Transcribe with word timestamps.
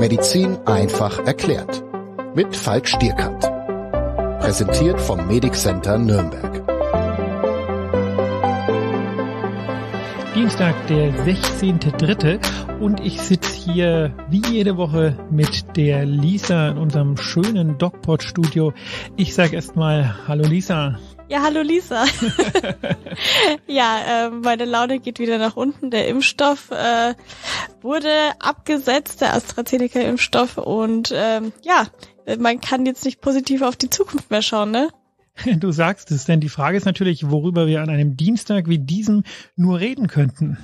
Medizin 0.00 0.56
einfach 0.64 1.18
erklärt. 1.26 1.84
Mit 2.34 2.56
Falk 2.56 2.88
Stierkant. 2.88 3.42
Präsentiert 4.40 4.98
vom 4.98 5.26
Medic 5.26 5.54
Center 5.54 5.98
Nürnberg. 5.98 6.66
Dienstag, 10.34 10.74
der 10.86 11.12
16.3. 11.26 12.80
und 12.80 13.00
ich 13.00 13.20
sitze 13.20 13.52
hier 13.52 14.14
wie 14.30 14.40
jede 14.50 14.78
Woche 14.78 15.18
mit 15.30 15.76
der 15.76 16.06
Lisa 16.06 16.70
in 16.70 16.78
unserem 16.78 17.18
schönen 17.18 17.76
DocPod-Studio. 17.76 18.72
Ich 19.16 19.34
sage 19.34 19.56
erstmal 19.56 20.26
Hallo 20.26 20.48
Lisa. 20.48 20.98
Ja, 21.30 21.42
hallo 21.44 21.62
Lisa. 21.62 22.06
ja, 23.68 24.26
äh, 24.26 24.30
meine 24.30 24.64
Laune 24.64 24.98
geht 24.98 25.20
wieder 25.20 25.38
nach 25.38 25.54
unten. 25.54 25.92
Der 25.92 26.08
Impfstoff 26.08 26.72
äh, 26.72 27.14
wurde 27.82 28.10
abgesetzt, 28.40 29.20
der 29.20 29.34
AstraZeneca-Impfstoff. 29.36 30.58
Und 30.58 31.12
ähm, 31.14 31.52
ja, 31.62 31.86
man 32.40 32.60
kann 32.60 32.84
jetzt 32.84 33.04
nicht 33.04 33.20
positiv 33.20 33.62
auf 33.62 33.76
die 33.76 33.90
Zukunft 33.90 34.32
mehr 34.32 34.42
schauen, 34.42 34.72
ne? 34.72 34.88
Du 35.60 35.70
sagst 35.70 36.10
es, 36.10 36.24
denn 36.24 36.40
die 36.40 36.48
Frage 36.48 36.76
ist 36.76 36.84
natürlich, 36.84 37.30
worüber 37.30 37.68
wir 37.68 37.80
an 37.80 37.90
einem 37.90 38.16
Dienstag 38.16 38.68
wie 38.68 38.80
diesem 38.80 39.22
nur 39.54 39.78
reden 39.78 40.08
könnten 40.08 40.58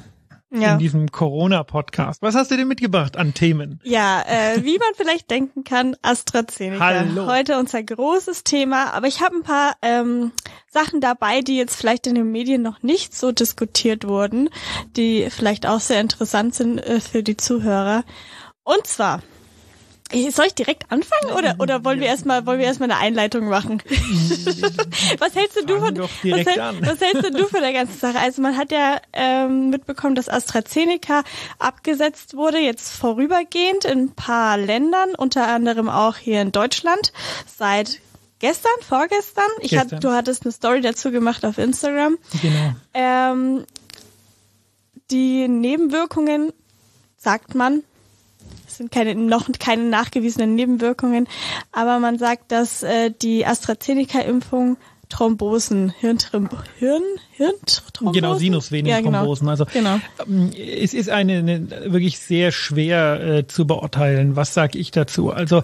ja. 0.51 0.75
in 0.75 0.79
diesem 0.79 1.11
Corona-Podcast. 1.11 2.23
Was 2.23 2.35
hast 2.35 2.51
du 2.51 2.57
denn 2.57 2.69
mitgebracht 2.69 3.17
an 3.17 3.35
Themen? 3.35 3.81
Ja, 3.85 4.23
äh, 4.27 4.65
wie 4.65 4.79
man 4.79 4.89
vielleicht 4.95 5.31
denken 5.31 5.65
kann, 5.65 5.97
AstraZeneca. 6.03 6.85
Hallo. 6.85 7.27
Heute 7.27 7.59
unser 7.59 7.83
großes 7.83 8.45
Thema, 8.45 8.93
aber 8.93 9.07
ich 9.07 9.21
habe 9.21 9.37
ein 9.37 9.43
paar 9.43 9.75
ähm, 9.83 10.33
Sachen 10.69 11.01
dabei, 11.01 11.41
die 11.41 11.57
jetzt 11.57 11.77
vielleicht 11.77 12.07
in 12.07 12.15
den 12.15 12.31
Medien 12.31 12.63
noch 12.63 12.83
nicht 12.83 13.15
so 13.15 13.33
diskutiert 13.33 14.07
wurden, 14.07 14.49
die 14.97 15.29
vielleicht 15.31 15.67
auch 15.67 15.81
sehr 15.81 16.01
interessant 16.01 16.55
sind 16.55 16.79
äh, 16.79 17.01
für 17.01 17.23
die 17.23 17.37
Zuhörer. 17.37 18.05
Und 18.65 18.87
zwar 18.87 19.23
soll 20.31 20.47
ich 20.47 20.55
direkt 20.55 20.91
anfangen 20.91 21.33
oder 21.33 21.57
oder 21.59 21.85
wollen 21.85 22.01
wir 22.01 22.07
erstmal 22.07 22.47
wollen 22.47 22.61
wir 22.61 22.67
erstmal 22.67 22.91
eine 22.91 23.01
Einleitung 23.01 23.49
machen? 23.49 23.83
was 25.19 25.35
hältst 25.35 25.57
du 25.67 25.79
von 25.79 25.99
was, 25.99 26.11
was, 26.23 27.01
hältst 27.01 27.35
du 27.35 27.47
von 27.49 27.61
der 27.61 27.73
ganzen 27.73 27.99
Sache? 27.99 28.19
Also 28.19 28.41
man 28.41 28.57
hat 28.57 28.71
ja 28.71 29.01
ähm, 29.13 29.71
mitbekommen, 29.71 30.15
dass 30.15 30.29
AstraZeneca 30.29 31.25
abgesetzt 31.59 32.37
wurde, 32.37 32.59
jetzt 32.59 32.97
vorübergehend 32.97 33.85
in 33.85 33.99
ein 33.99 34.15
paar 34.15 34.57
Ländern, 34.59 35.15
unter 35.17 35.49
anderem 35.49 35.89
auch 35.89 36.17
hier 36.17 36.41
in 36.41 36.53
Deutschland 36.53 37.13
seit 37.47 38.01
gestern, 38.39 38.73
vorgestern. 38.87 39.51
Ich 39.61 39.71
Gestern. 39.71 39.97
Hat, 39.97 40.05
du 40.05 40.13
hattest 40.13 40.45
eine 40.45 40.53
Story 40.53 40.83
dazu 40.83 41.11
gemacht 41.11 41.45
auf 41.45 41.59
Instagram. 41.59 42.19
Genau. 42.43 42.75
Ähm, 42.95 43.65
die 45.11 45.49
Nebenwirkungen 45.49 46.53
sagt 47.17 47.55
man 47.55 47.83
sind 48.79 48.91
keine, 48.91 49.15
noch 49.15 49.49
keine 49.59 49.85
nachgewiesenen 49.85 50.55
Nebenwirkungen, 50.55 51.29
aber 51.73 51.99
man 51.99 52.19
sagt, 52.19 52.53
dass 52.53 52.83
äh, 52.83 53.11
die 53.11 53.47
AstraZeneca-Impfung 53.47 54.77
Thrombosen, 55.09 55.91
Hirntrim 56.01 56.49
Hirn, 56.79 57.03
Hirnthrombosen? 57.37 58.13
Genau, 58.13 58.35
Sinusvenenthrombosen. 58.35 59.47
Ja, 59.47 59.55
genau. 59.55 59.65
Also 59.65 59.67
genau. 59.73 60.01
Ähm, 60.27 60.51
es 60.53 60.95
ist 60.95 61.09
eine, 61.11 61.39
eine 61.39 61.93
wirklich 61.93 62.19
sehr 62.19 62.51
schwer 62.51 63.21
äh, 63.21 63.47
zu 63.47 63.67
beurteilen. 63.67 64.35
Was 64.35 64.53
sage 64.53 64.79
ich 64.79 64.91
dazu? 64.91 65.31
Also 65.31 65.63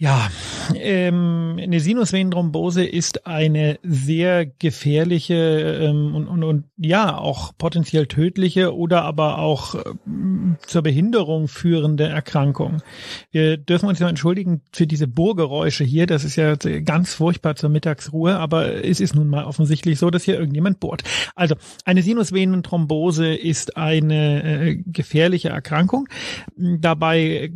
ja, 0.00 0.30
ähm, 0.76 1.58
eine 1.60 1.80
Sinusvenenthrombose 1.80 2.84
ist 2.84 3.26
eine 3.26 3.80
sehr 3.82 4.46
gefährliche 4.46 5.34
ähm, 5.34 6.14
und, 6.14 6.28
und, 6.28 6.44
und 6.44 6.64
ja 6.76 7.18
auch 7.18 7.50
potenziell 7.58 8.06
tödliche 8.06 8.76
oder 8.76 9.02
aber 9.02 9.38
auch 9.38 9.74
ähm, 10.06 10.56
zur 10.64 10.82
Behinderung 10.82 11.48
führende 11.48 12.06
Erkrankung. 12.06 12.80
Wir 13.32 13.56
dürfen 13.56 13.88
uns 13.88 13.98
ja 13.98 14.08
entschuldigen 14.08 14.60
für 14.72 14.86
diese 14.86 15.08
Bohrgeräusche 15.08 15.82
hier. 15.82 16.06
Das 16.06 16.22
ist 16.22 16.36
ja 16.36 16.54
ganz 16.54 17.14
furchtbar 17.14 17.56
zur 17.56 17.70
Mittagsruhe, 17.70 18.36
aber 18.36 18.84
es 18.84 19.00
ist 19.00 19.16
nun 19.16 19.28
mal 19.28 19.46
offensichtlich 19.46 19.98
so, 19.98 20.10
dass 20.10 20.22
hier 20.22 20.38
irgendjemand 20.38 20.78
bohrt. 20.78 21.02
Also 21.34 21.56
eine 21.84 22.02
Sinusvenenthrombose 22.04 23.34
ist 23.34 23.76
eine 23.76 24.44
äh, 24.44 24.76
gefährliche 24.76 25.48
Erkrankung. 25.48 26.08
Dabei 26.56 27.50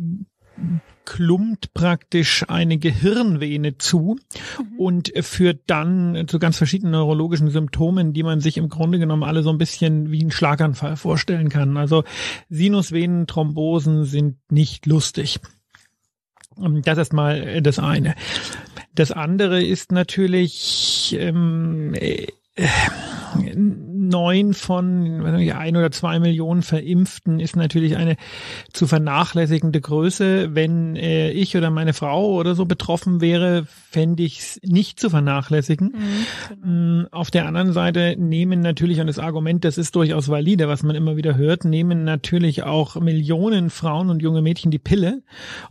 klumpt 1.05 1.73
praktisch 1.73 2.45
eine 2.47 2.77
Gehirnvene 2.77 3.77
zu 3.77 4.17
mhm. 4.57 4.79
und 4.79 5.11
führt 5.21 5.61
dann 5.67 6.25
zu 6.27 6.39
ganz 6.39 6.57
verschiedenen 6.57 6.91
neurologischen 6.91 7.49
Symptomen, 7.49 8.13
die 8.13 8.23
man 8.23 8.39
sich 8.39 8.57
im 8.57 8.69
Grunde 8.69 8.99
genommen 8.99 9.23
alle 9.23 9.43
so 9.43 9.49
ein 9.49 9.57
bisschen 9.57 10.11
wie 10.11 10.21
einen 10.21 10.31
Schlaganfall 10.31 10.95
vorstellen 10.95 11.49
kann. 11.49 11.77
Also 11.77 12.03
Sinusvenenthrombosen 12.49 14.05
sind 14.05 14.37
nicht 14.49 14.85
lustig. 14.85 15.39
Das 16.57 16.97
ist 16.97 17.13
mal 17.13 17.61
das 17.61 17.79
eine. 17.79 18.15
Das 18.93 19.11
andere 19.11 19.63
ist 19.63 19.91
natürlich 19.91 21.17
ähm, 21.19 21.93
äh, 21.95 22.27
neun 24.07 24.53
von 24.53 25.25
ein 25.25 25.77
oder 25.77 25.91
zwei 25.91 26.19
Millionen 26.19 26.61
Verimpften 26.61 27.39
ist 27.39 27.55
natürlich 27.55 27.97
eine 27.97 28.17
zu 28.71 28.87
vernachlässigende 28.87 29.81
Größe. 29.81 30.55
Wenn 30.55 30.95
äh, 30.95 31.31
ich 31.31 31.55
oder 31.55 31.69
meine 31.69 31.93
Frau 31.93 32.33
oder 32.33 32.55
so 32.55 32.65
betroffen 32.65 33.21
wäre, 33.21 33.65
fände 33.91 34.23
ich 34.23 34.39
es 34.39 34.59
nicht 34.63 34.99
zu 34.99 35.09
vernachlässigen. 35.09 35.93
Mhm, 35.95 36.59
genau. 36.61 36.73
Mm, 36.73 37.07
Auf 37.11 37.31
der 37.31 37.45
anderen 37.45 37.73
Seite 37.73 38.15
nehmen 38.17 38.61
natürlich, 38.61 38.99
und 38.99 39.07
das 39.07 39.19
Argument, 39.19 39.63
das 39.63 39.77
ist 39.77 39.95
durchaus 39.95 40.29
valide, 40.29 40.67
was 40.67 40.83
man 40.83 40.95
immer 40.95 41.15
wieder 41.15 41.35
hört, 41.37 41.65
nehmen 41.65 42.03
natürlich 42.03 42.63
auch 42.63 42.95
Millionen 42.95 43.69
Frauen 43.69 44.09
und 44.09 44.21
junge 44.21 44.41
Mädchen 44.41 44.71
die 44.71 44.79
Pille. 44.79 45.23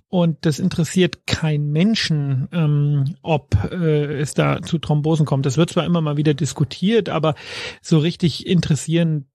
Und 0.09 0.39
das 0.43 0.59
interessiert 0.59 1.27
kein 1.27 1.71
Menschen, 1.71 2.49
ähm, 2.53 3.15
ob 3.23 3.57
äh, 3.73 4.21
es 4.21 4.35
da 4.35 4.61
zu 4.63 4.79
Thrombosen 4.79 5.27
kommt. 5.27 5.47
Das 5.47 5.57
wird 5.57 5.71
zwar 5.71 5.85
immer 5.85 6.01
mal 6.01 6.17
wieder 6.17 6.35
diskutiert, 6.35 7.09
aber 7.09 7.35
so 7.81 7.99
richtig 7.99 8.32
interessieren 8.41 9.27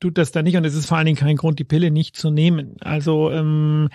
tut 0.00 0.18
das 0.18 0.32
da 0.32 0.42
nicht. 0.42 0.56
Und 0.56 0.64
es 0.64 0.74
ist 0.74 0.86
vor 0.86 0.96
allen 0.96 1.06
Dingen 1.06 1.18
kein 1.18 1.36
Grund, 1.36 1.58
die 1.58 1.64
Pille 1.64 1.90
nicht 1.90 2.16
zu 2.16 2.30
nehmen. 2.30 2.76
Also 2.80 3.30
ähm, 3.30 3.88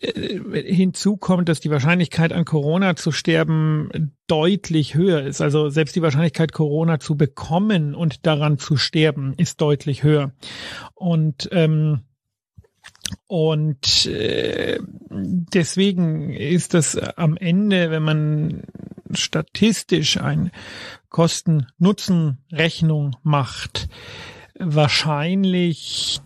äh, 0.00 0.74
hinzu 0.74 1.16
kommt, 1.16 1.48
dass 1.48 1.60
die 1.60 1.70
Wahrscheinlichkeit 1.70 2.32
an 2.32 2.44
Corona 2.44 2.96
zu 2.96 3.12
sterben 3.12 4.12
deutlich 4.26 4.94
höher 4.94 5.22
ist. 5.22 5.40
Also 5.40 5.68
selbst 5.68 5.96
die 5.96 6.02
Wahrscheinlichkeit 6.02 6.52
Corona 6.52 7.00
zu 7.00 7.16
bekommen 7.16 7.94
und 7.94 8.26
daran 8.26 8.58
zu 8.58 8.76
sterben 8.76 9.34
ist 9.36 9.60
deutlich 9.60 10.02
höher. 10.02 10.32
Und 10.94 11.48
ähm, 11.52 12.00
und 13.26 14.06
äh, 14.06 14.78
deswegen 15.10 16.30
ist 16.32 16.74
das 16.74 16.96
am 16.96 17.36
Ende, 17.36 17.90
wenn 17.90 18.02
man 18.02 18.62
statistisch 19.12 20.18
eine 20.18 20.50
Kosten-Nutzen-Rechnung 21.14 23.14
macht, 23.22 23.88
wahrscheinlich 24.58 26.20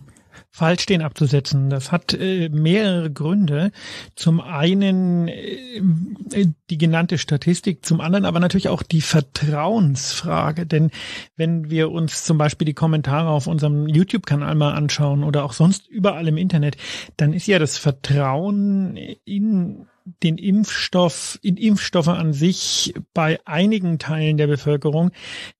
falsch 0.49 0.87
den 0.87 1.03
abzusetzen. 1.03 1.69
Das 1.69 1.91
hat 1.91 2.15
äh, 2.15 2.49
mehrere 2.49 3.11
Gründe. 3.11 3.71
Zum 4.15 4.41
einen 4.41 5.27
äh, 5.27 6.47
die 6.71 6.79
genannte 6.79 7.19
Statistik, 7.19 7.85
zum 7.85 8.01
anderen 8.01 8.25
aber 8.25 8.39
natürlich 8.39 8.69
auch 8.69 8.81
die 8.81 9.01
Vertrauensfrage. 9.01 10.65
Denn 10.65 10.89
wenn 11.35 11.69
wir 11.69 11.91
uns 11.91 12.23
zum 12.23 12.39
Beispiel 12.39 12.65
die 12.65 12.73
Kommentare 12.73 13.29
auf 13.29 13.45
unserem 13.45 13.87
YouTube-Kanal 13.87 14.55
mal 14.55 14.73
anschauen 14.73 15.23
oder 15.23 15.45
auch 15.45 15.53
sonst 15.53 15.87
überall 15.87 16.27
im 16.27 16.37
Internet, 16.37 16.77
dann 17.15 17.31
ist 17.31 17.45
ja 17.45 17.59
das 17.59 17.77
Vertrauen 17.77 18.97
in 19.23 19.85
den 20.23 20.37
Impfstoff, 20.37 21.39
in 21.41 21.57
Impfstoffe 21.57 22.07
an 22.07 22.33
sich 22.33 22.93
bei 23.13 23.39
einigen 23.45 23.99
Teilen 23.99 24.37
der 24.37 24.47
Bevölkerung 24.47 25.11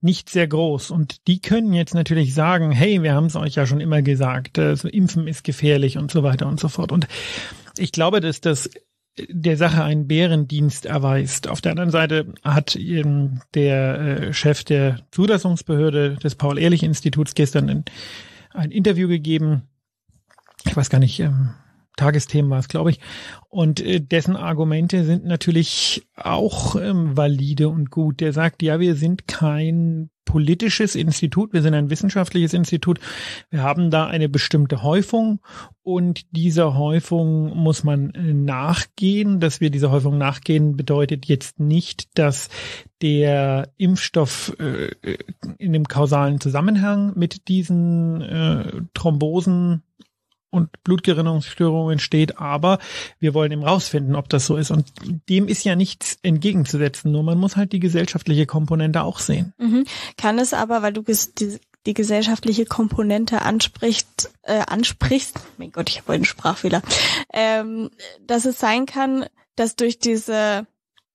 nicht 0.02 0.30
sehr 0.30 0.48
groß. 0.48 0.92
Und 0.92 1.28
die 1.28 1.42
können 1.42 1.74
jetzt 1.74 1.94
natürlich 1.94 2.34
sagen, 2.34 2.72
hey, 2.72 3.02
wir 3.04 3.14
haben 3.14 3.28
es 3.28 3.36
euch 3.36 3.56
ja 3.56 3.66
schon 3.66 3.82
immer 3.82 4.02
gesagt, 4.02 4.60
also 4.60 4.88
Impfen 4.88 5.28
ist 5.28 5.44
gefährlich 5.44 5.98
und 5.98 6.12
so 6.12 6.24
weiter 6.24 6.48
und 6.48 6.60
so 6.60 6.68
fort. 6.68 6.92
Und 6.92 7.08
ich 7.78 7.92
glaube, 7.92 8.20
dass 8.20 8.42
das 8.42 8.70
der 9.28 9.58
Sache 9.58 9.84
einen 9.84 10.08
Bärendienst 10.08 10.86
erweist. 10.86 11.48
Auf 11.48 11.62
der 11.62 11.72
anderen 11.72 11.92
Seite 11.92 12.34
hat 12.44 12.76
eben 12.76 13.42
der 13.54 14.00
äh, 14.00 14.34
Chef 14.34 14.64
der 14.64 15.00
Zulassungsbehörde 15.12 16.16
des 16.16 16.36
Paul-Ehrlich-Instituts 16.36 17.34
gestern 17.36 17.70
ein, 17.70 17.86
ein 18.54 18.72
Interview 18.72 19.08
gegeben. 19.08 19.64
Ich 20.66 20.76
weiß 20.76 20.90
gar 20.90 21.00
nicht, 21.00 21.20
ähm, 21.20 21.50
Tagesthemen 22.00 22.50
war 22.50 22.60
es, 22.60 22.68
glaube 22.68 22.92
ich. 22.92 23.00
Und 23.50 23.82
äh, 23.82 24.00
dessen 24.00 24.36
Argumente 24.36 25.04
sind 25.04 25.26
natürlich 25.26 26.08
auch 26.16 26.76
ähm, 26.76 27.18
valide 27.18 27.70
und 27.70 27.92
gut. 27.92 28.22
Der 28.22 28.34
sagt, 28.34 28.62
ja, 28.64 28.80
wir 28.80 28.96
sind 28.96 29.28
kein 29.28 30.10
politisches 30.30 30.94
Institut, 30.94 31.54
wir 31.54 31.64
sind 31.64 31.74
ein 31.74 31.90
wissenschaftliches 31.90 32.54
Institut. 32.54 33.00
Wir 33.50 33.64
haben 33.64 33.90
da 33.90 34.06
eine 34.06 34.30
bestimmte 34.30 34.84
Häufung 34.84 35.40
und 35.82 36.22
dieser 36.36 36.78
Häufung 36.78 37.58
muss 37.58 37.84
man 37.84 38.12
äh, 38.12 38.34
nachgehen. 38.34 39.40
Dass 39.40 39.60
wir 39.60 39.72
dieser 39.72 39.90
Häufung 39.90 40.20
nachgehen, 40.20 40.78
bedeutet 40.78 41.26
jetzt 41.26 41.60
nicht, 41.60 42.16
dass 42.18 42.50
der 43.02 43.74
Impfstoff 43.78 44.56
äh, 44.60 44.92
in 45.58 45.74
dem 45.74 45.88
kausalen 45.88 46.40
Zusammenhang 46.40 47.14
mit 47.16 47.48
diesen 47.48 48.22
äh, 48.22 48.72
Thrombosen 48.94 49.82
und 50.50 50.70
Blutgerinnungsstörungen 50.84 51.94
entsteht, 51.94 52.40
aber 52.40 52.80
wir 53.20 53.34
wollen 53.34 53.52
eben 53.52 53.64
rausfinden, 53.64 54.16
ob 54.16 54.30
das 54.30 54.46
so 54.46 54.58
ist. 54.58 54.72
Und 54.72 54.92
dem 55.30 55.48
ist 55.48 55.64
ja 55.64 55.76
nichts 55.76 56.18
entgegenzusetzen, 56.24 57.12
nur 57.12 57.24
man 57.24 57.38
muss 57.38 57.56
halt 57.56 57.72
die 57.72 57.80
gesellschaftliche 57.80 58.46
Komponente 58.46 59.04
auch 59.04 59.20
sehen. 59.20 59.54
Mhm. 59.58 59.86
Kann 60.18 60.40
es 60.40 60.54
aber, 60.54 60.82
weil 60.82 60.94
du 60.94 61.04
die, 61.04 61.60
die 61.86 61.94
gesellschaftliche 61.94 62.66
Komponente 62.66 63.42
ansprichst, 63.42 64.32
äh, 64.44 64.62
ansprichst, 64.68 65.40
mein 65.58 65.72
Gott, 65.72 65.90
ich 65.90 66.00
habe 66.00 66.14
einen 66.14 66.26
Sprachfehler, 66.26 66.82
ähm, 67.34 67.90
dass 68.26 68.46
es 68.46 68.60
sein 68.60 68.86
kann, 68.86 69.26
dass 69.56 69.76
durch 69.76 70.00
diese 70.00 70.66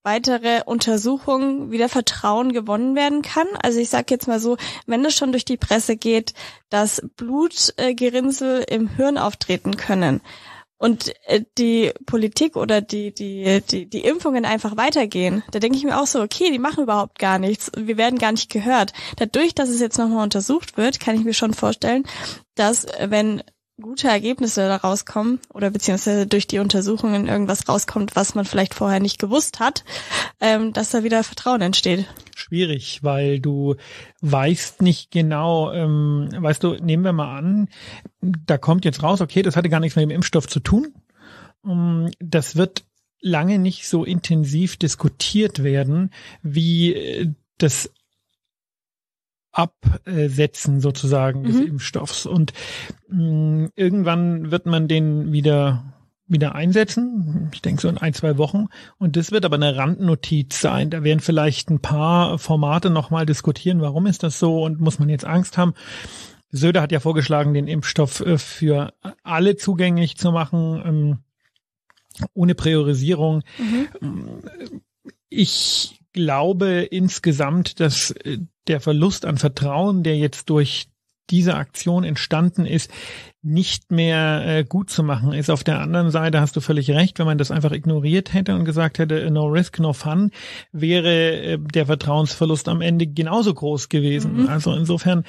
weitere 0.05 0.61
Untersuchungen 0.65 1.71
wieder 1.71 1.89
Vertrauen 1.89 2.53
gewonnen 2.53 2.95
werden 2.95 3.21
kann. 3.21 3.47
Also 3.61 3.79
ich 3.79 3.89
sage 3.89 4.05
jetzt 4.09 4.27
mal 4.27 4.39
so, 4.39 4.55
wenn 4.85 5.03
es 5.03 5.15
schon 5.15 5.31
durch 5.31 5.45
die 5.45 5.57
Presse 5.57 5.97
geht, 5.97 6.33
dass 6.69 7.01
Blutgerinnsel 7.17 8.63
im 8.69 8.87
Hirn 8.87 9.17
auftreten 9.17 9.75
können 9.75 10.21
und 10.77 11.13
äh, 11.25 11.43
die 11.57 11.91
Politik 12.05 12.55
oder 12.55 12.81
die, 12.81 13.13
die, 13.13 13.61
die, 13.69 13.89
die 13.89 14.01
Impfungen 14.01 14.45
einfach 14.45 14.77
weitergehen, 14.77 15.43
da 15.51 15.59
denke 15.59 15.77
ich 15.77 15.83
mir 15.83 15.99
auch 15.99 16.07
so, 16.07 16.21
okay, 16.21 16.51
die 16.51 16.59
machen 16.59 16.83
überhaupt 16.83 17.17
gar 17.17 17.39
nichts. 17.39 17.71
Wir 17.75 17.97
werden 17.97 18.19
gar 18.19 18.31
nicht 18.31 18.51
gehört. 18.51 18.93
Dadurch, 19.17 19.55
dass 19.55 19.69
es 19.69 19.79
jetzt 19.79 19.97
nochmal 19.97 20.23
untersucht 20.23 20.77
wird, 20.77 20.99
kann 20.99 21.15
ich 21.15 21.23
mir 21.23 21.33
schon 21.33 21.53
vorstellen, 21.53 22.03
dass 22.55 22.85
wenn 22.99 23.41
gute 23.81 24.07
Ergebnisse 24.07 24.61
da 24.61 24.77
rauskommen 24.77 25.39
oder 25.53 25.69
beziehungsweise 25.69 26.27
durch 26.27 26.47
die 26.47 26.59
Untersuchungen 26.59 27.27
irgendwas 27.27 27.67
rauskommt, 27.67 28.15
was 28.15 28.35
man 28.35 28.45
vielleicht 28.45 28.73
vorher 28.73 28.99
nicht 28.99 29.19
gewusst 29.19 29.59
hat, 29.59 29.83
ähm, 30.39 30.71
dass 30.71 30.91
da 30.91 31.03
wieder 31.03 31.23
Vertrauen 31.23 31.61
entsteht. 31.61 32.05
Schwierig, 32.35 33.03
weil 33.03 33.39
du 33.39 33.75
weißt 34.21 34.81
nicht 34.81 35.11
genau, 35.11 35.71
ähm, 35.71 36.29
weißt 36.31 36.63
du, 36.63 36.75
nehmen 36.75 37.03
wir 37.03 37.13
mal 37.13 37.37
an, 37.37 37.69
da 38.21 38.57
kommt 38.57 38.85
jetzt 38.85 39.03
raus, 39.03 39.21
okay, 39.21 39.41
das 39.41 39.55
hatte 39.55 39.69
gar 39.69 39.79
nichts 39.79 39.95
mit 39.95 40.03
dem 40.03 40.11
Impfstoff 40.11 40.47
zu 40.47 40.59
tun. 40.59 40.93
Um, 41.61 42.11
das 42.19 42.55
wird 42.55 42.85
lange 43.19 43.57
nicht 43.57 43.87
so 43.87 44.05
intensiv 44.05 44.77
diskutiert 44.77 45.63
werden, 45.63 46.11
wie 46.43 46.93
äh, 46.93 47.33
das 47.57 47.91
Absetzen 49.55 50.81
sozusagen 50.81 51.43
des 51.43 51.55
mhm. 51.55 51.67
Impfstoffs. 51.67 52.25
Und 52.25 52.53
mh, 53.07 53.21
mm, 53.21 53.71
irgendwann 53.75 54.51
wird 54.51 54.65
man 54.65 54.87
den 54.87 55.31
wieder 55.31 55.95
wieder 56.27 56.55
einsetzen. 56.55 57.51
Ich 57.53 57.61
denke 57.61 57.81
so 57.81 57.87
in 57.87 57.97
ein, 57.97 58.13
zwei 58.13 58.37
Wochen. 58.37 58.67
Und 58.97 59.15
das 59.15 59.31
wird 59.31 59.45
aber 59.45 59.55
eine 59.55 59.75
Randnotiz 59.75 60.59
sein. 60.59 60.89
Da 60.89 61.03
werden 61.03 61.19
vielleicht 61.19 61.69
ein 61.69 61.81
paar 61.81 62.39
Formate 62.39 62.89
nochmal 62.89 63.25
diskutieren, 63.25 63.81
warum 63.81 64.07
ist 64.07 64.23
das 64.23 64.39
so 64.39 64.63
und 64.63 64.79
muss 64.79 64.97
man 64.97 65.09
jetzt 65.09 65.25
Angst 65.25 65.57
haben. 65.57 65.75
Söder 66.49 66.81
hat 66.81 66.91
ja 66.91 66.99
vorgeschlagen, 66.99 67.53
den 67.53 67.67
Impfstoff 67.67 68.21
äh, 68.21 68.37
für 68.37 68.93
alle 69.23 69.55
zugänglich 69.55 70.17
zu 70.17 70.31
machen, 70.31 70.81
ähm, 70.85 71.17
ohne 72.33 72.55
Priorisierung. 72.55 73.43
Mhm. 73.59 74.41
Ich 75.29 75.99
glaube 76.13 76.87
insgesamt, 76.89 77.79
dass 77.79 78.11
äh, 78.11 78.39
der 78.67 78.79
Verlust 78.81 79.25
an 79.25 79.37
Vertrauen, 79.37 80.03
der 80.03 80.17
jetzt 80.17 80.49
durch 80.49 80.87
diese 81.29 81.55
Aktion 81.55 82.03
entstanden 82.03 82.65
ist, 82.65 82.91
nicht 83.41 83.91
mehr 83.91 84.43
äh, 84.45 84.63
gut 84.63 84.89
zu 84.89 85.03
machen 85.03 85.33
ist. 85.33 85.49
Auf 85.49 85.63
der 85.63 85.79
anderen 85.79 86.11
Seite 86.11 86.39
hast 86.39 86.55
du 86.55 86.61
völlig 86.61 86.91
recht, 86.91 87.17
wenn 87.19 87.25
man 87.25 87.37
das 87.37 87.51
einfach 87.51 87.71
ignoriert 87.71 88.33
hätte 88.33 88.55
und 88.55 88.65
gesagt 88.65 88.99
hätte, 88.99 89.29
no 89.31 89.45
risk, 89.45 89.79
no 89.79 89.93
fun, 89.93 90.31
wäre 90.71 91.35
äh, 91.35 91.57
der 91.59 91.87
Vertrauensverlust 91.87 92.67
am 92.67 92.81
Ende 92.81 93.07
genauso 93.07 93.53
groß 93.53 93.89
gewesen. 93.89 94.43
Mhm. 94.43 94.49
Also 94.49 94.73
insofern 94.73 95.25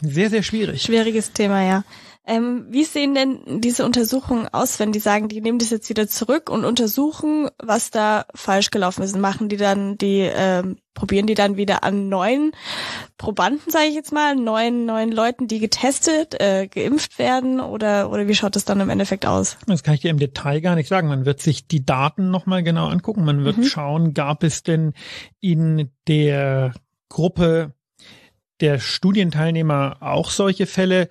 sehr, 0.00 0.30
sehr 0.30 0.42
schwierig. 0.42 0.82
Schwieriges 0.82 1.32
Thema, 1.32 1.62
ja. 1.62 1.84
Ähm, 2.26 2.66
wie 2.70 2.84
sehen 2.84 3.14
denn 3.14 3.60
diese 3.60 3.84
Untersuchungen 3.84 4.48
aus, 4.48 4.78
wenn 4.78 4.92
die 4.92 4.98
sagen, 4.98 5.28
die 5.28 5.42
nehmen 5.42 5.58
das 5.58 5.68
jetzt 5.68 5.90
wieder 5.90 6.08
zurück 6.08 6.48
und 6.48 6.64
untersuchen, 6.64 7.50
was 7.58 7.90
da 7.90 8.24
falsch 8.34 8.70
gelaufen 8.70 9.02
ist? 9.02 9.14
Machen 9.14 9.50
die 9.50 9.58
dann 9.58 9.98
die, 9.98 10.20
ähm, 10.20 10.78
probieren 10.94 11.26
die 11.26 11.34
dann 11.34 11.58
wieder 11.58 11.84
an 11.84 12.08
neuen 12.08 12.52
Probanden, 13.18 13.70
sage 13.70 13.88
ich 13.88 13.94
jetzt 13.94 14.10
mal, 14.10 14.36
neuen 14.36 14.86
neuen 14.86 15.12
Leuten, 15.12 15.48
die 15.48 15.58
getestet, 15.58 16.40
äh, 16.40 16.66
geimpft 16.66 17.18
werden 17.18 17.60
oder 17.60 18.10
oder 18.10 18.26
wie 18.26 18.34
schaut 18.34 18.56
das 18.56 18.64
dann 18.64 18.80
im 18.80 18.88
Endeffekt 18.88 19.26
aus? 19.26 19.58
Das 19.66 19.82
kann 19.82 19.92
ich 19.92 20.00
dir 20.00 20.10
im 20.10 20.18
Detail 20.18 20.62
gar 20.62 20.76
nicht 20.76 20.88
sagen. 20.88 21.08
Man 21.08 21.26
wird 21.26 21.42
sich 21.42 21.68
die 21.68 21.84
Daten 21.84 22.30
nochmal 22.30 22.62
genau 22.62 22.86
angucken. 22.86 23.24
Man 23.24 23.44
wird 23.44 23.58
mhm. 23.58 23.64
schauen, 23.64 24.14
gab 24.14 24.44
es 24.44 24.62
denn 24.62 24.94
in 25.40 25.90
der 26.08 26.72
Gruppe 27.10 27.74
der 28.60 28.78
Studienteilnehmer 28.78 29.98
auch 30.00 30.30
solche 30.30 30.66
Fälle? 30.66 31.08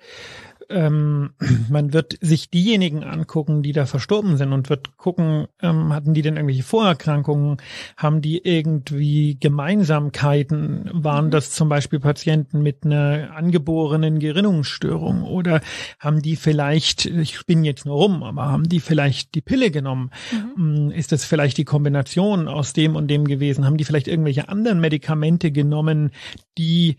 Ähm, 0.70 1.34
man 1.70 1.92
wird 1.92 2.18
sich 2.20 2.50
diejenigen 2.50 3.04
angucken, 3.04 3.62
die 3.62 3.72
da 3.72 3.86
verstorben 3.86 4.36
sind 4.36 4.52
und 4.52 4.70
wird 4.70 4.96
gucken, 4.96 5.46
ähm, 5.62 5.92
hatten 5.92 6.14
die 6.14 6.22
denn 6.22 6.36
irgendwelche 6.36 6.62
Vorerkrankungen, 6.62 7.58
haben 7.96 8.22
die 8.22 8.38
irgendwie 8.44 9.36
Gemeinsamkeiten, 9.38 10.90
waren 10.92 11.26
mhm. 11.26 11.30
das 11.30 11.50
zum 11.50 11.68
Beispiel 11.68 12.00
Patienten 12.00 12.62
mit 12.62 12.84
einer 12.84 13.30
angeborenen 13.34 14.18
Gerinnungsstörung 14.18 15.22
oder 15.22 15.60
haben 15.98 16.22
die 16.22 16.36
vielleicht, 16.36 17.06
ich 17.06 17.44
bin 17.46 17.64
jetzt 17.64 17.86
nur 17.86 17.96
rum, 17.96 18.22
aber 18.22 18.46
haben 18.46 18.68
die 18.68 18.80
vielleicht 18.80 19.34
die 19.34 19.42
Pille 19.42 19.70
genommen? 19.70 20.10
Mhm. 20.56 20.88
Mm, 20.88 20.90
ist 20.90 21.12
das 21.12 21.24
vielleicht 21.24 21.58
die 21.58 21.64
Kombination 21.64 22.48
aus 22.48 22.72
dem 22.72 22.96
und 22.96 23.08
dem 23.08 23.26
gewesen? 23.26 23.64
Haben 23.64 23.76
die 23.76 23.84
vielleicht 23.84 24.08
irgendwelche 24.08 24.48
anderen 24.48 24.80
Medikamente 24.80 25.52
genommen, 25.52 26.10
die 26.58 26.96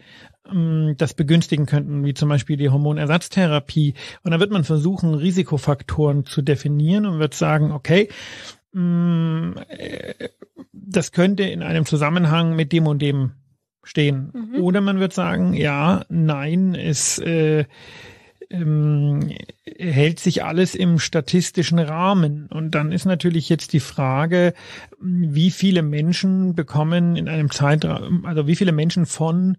das 0.98 1.14
begünstigen 1.16 1.66
könnten, 1.66 2.06
wie 2.06 2.14
zum 2.14 2.30
Beispiel 2.30 2.58
die 2.58 2.70
Hormonersatztherapie. 2.70 3.96
Und 4.24 4.32
da 4.32 4.40
wird 4.40 4.52
man 4.52 4.64
versuchen, 4.64 5.16
Risikofaktoren 5.16 6.26
zu 6.26 6.42
definieren 6.42 7.06
und 7.06 7.20
wird 7.20 7.34
sagen, 7.34 7.72
okay, 7.72 8.10
mm, 8.74 9.54
äh, 9.68 10.14
das 10.72 11.12
könnte 11.12 11.44
in 11.44 11.64
einem 11.64 11.86
Zusammenhang 11.86 12.56
mit 12.56 12.72
dem 12.72 12.86
und 12.86 13.02
dem 13.02 13.32
stehen. 13.84 14.32
Mhm. 14.34 14.62
Oder 14.62 14.82
man 14.82 15.00
wird 15.00 15.14
sagen, 15.14 15.54
ja, 15.54 16.06
nein, 16.10 16.76
es 16.76 17.18
äh, 17.20 17.66
ähm, 18.50 19.32
hält 19.78 20.20
sich 20.20 20.44
alles 20.44 20.76
im 20.76 21.00
statistischen 21.00 21.80
Rahmen. 21.80 22.48
Und 22.48 22.72
dann 22.76 22.92
ist 22.92 23.06
natürlich 23.06 23.50
jetzt 23.50 23.74
die 23.74 23.80
Frage, 23.80 24.54
wie 25.00 25.52
viele 25.52 25.82
Menschen 25.82 26.56
bekommen 26.56 27.16
in 27.16 27.28
einem 27.28 27.50
Zeitraum, 27.52 28.26
also 28.26 28.48
wie 28.48 28.56
viele 28.56 28.72
Menschen 28.72 29.06
von 29.06 29.58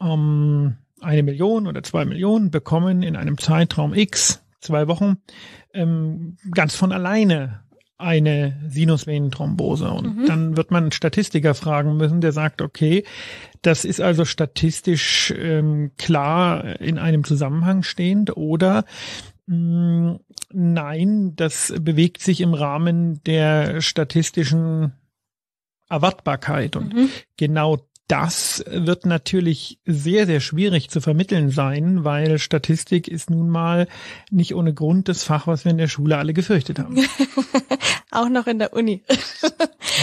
ähm, 0.00 0.76
eine 1.00 1.22
Million 1.22 1.66
oder 1.66 1.82
zwei 1.82 2.04
Millionen 2.04 2.50
bekommen 2.50 3.02
in 3.02 3.16
einem 3.16 3.38
Zeitraum 3.38 3.94
X, 3.94 4.42
zwei 4.60 4.88
Wochen, 4.88 5.18
ähm, 5.72 6.36
ganz 6.50 6.74
von 6.74 6.92
alleine 6.92 7.64
eine 7.96 8.60
Sinusvenenthrombose. 8.68 9.88
Und 9.88 10.16
mhm. 10.16 10.26
dann 10.26 10.56
wird 10.56 10.70
man 10.70 10.84
einen 10.84 10.92
Statistiker 10.92 11.54
fragen 11.54 11.96
müssen, 11.96 12.20
der 12.20 12.32
sagt, 12.32 12.60
okay, 12.60 13.04
das 13.62 13.84
ist 13.84 14.00
also 14.00 14.24
statistisch 14.24 15.32
ähm, 15.36 15.92
klar 15.96 16.80
in 16.80 16.98
einem 16.98 17.24
Zusammenhang 17.24 17.82
stehend 17.82 18.36
oder 18.36 18.84
mh, 19.46 19.56
mm, 19.56 20.20
nein, 20.52 21.36
das 21.36 21.72
bewegt 21.80 22.20
sich 22.20 22.40
im 22.40 22.54
Rahmen 22.54 23.22
der 23.24 23.80
statistischen 23.80 24.92
Erwartbarkeit. 25.88 26.76
Und 26.76 26.94
mhm. 26.94 27.08
genau 27.36 27.78
das 28.08 28.62
wird 28.68 29.06
natürlich 29.06 29.78
sehr, 29.86 30.26
sehr 30.26 30.40
schwierig 30.40 30.90
zu 30.90 31.00
vermitteln 31.00 31.50
sein, 31.50 32.04
weil 32.04 32.38
Statistik 32.38 33.08
ist 33.08 33.30
nun 33.30 33.48
mal 33.48 33.88
nicht 34.30 34.54
ohne 34.54 34.74
Grund 34.74 35.08
das 35.08 35.24
Fach, 35.24 35.46
was 35.46 35.64
wir 35.64 35.70
in 35.72 35.78
der 35.78 35.88
Schule 35.88 36.18
alle 36.18 36.34
gefürchtet 36.34 36.78
haben. 36.78 36.96
Auch 38.10 38.28
noch 38.28 38.46
in 38.46 38.58
der 38.58 38.74
Uni. 38.74 39.02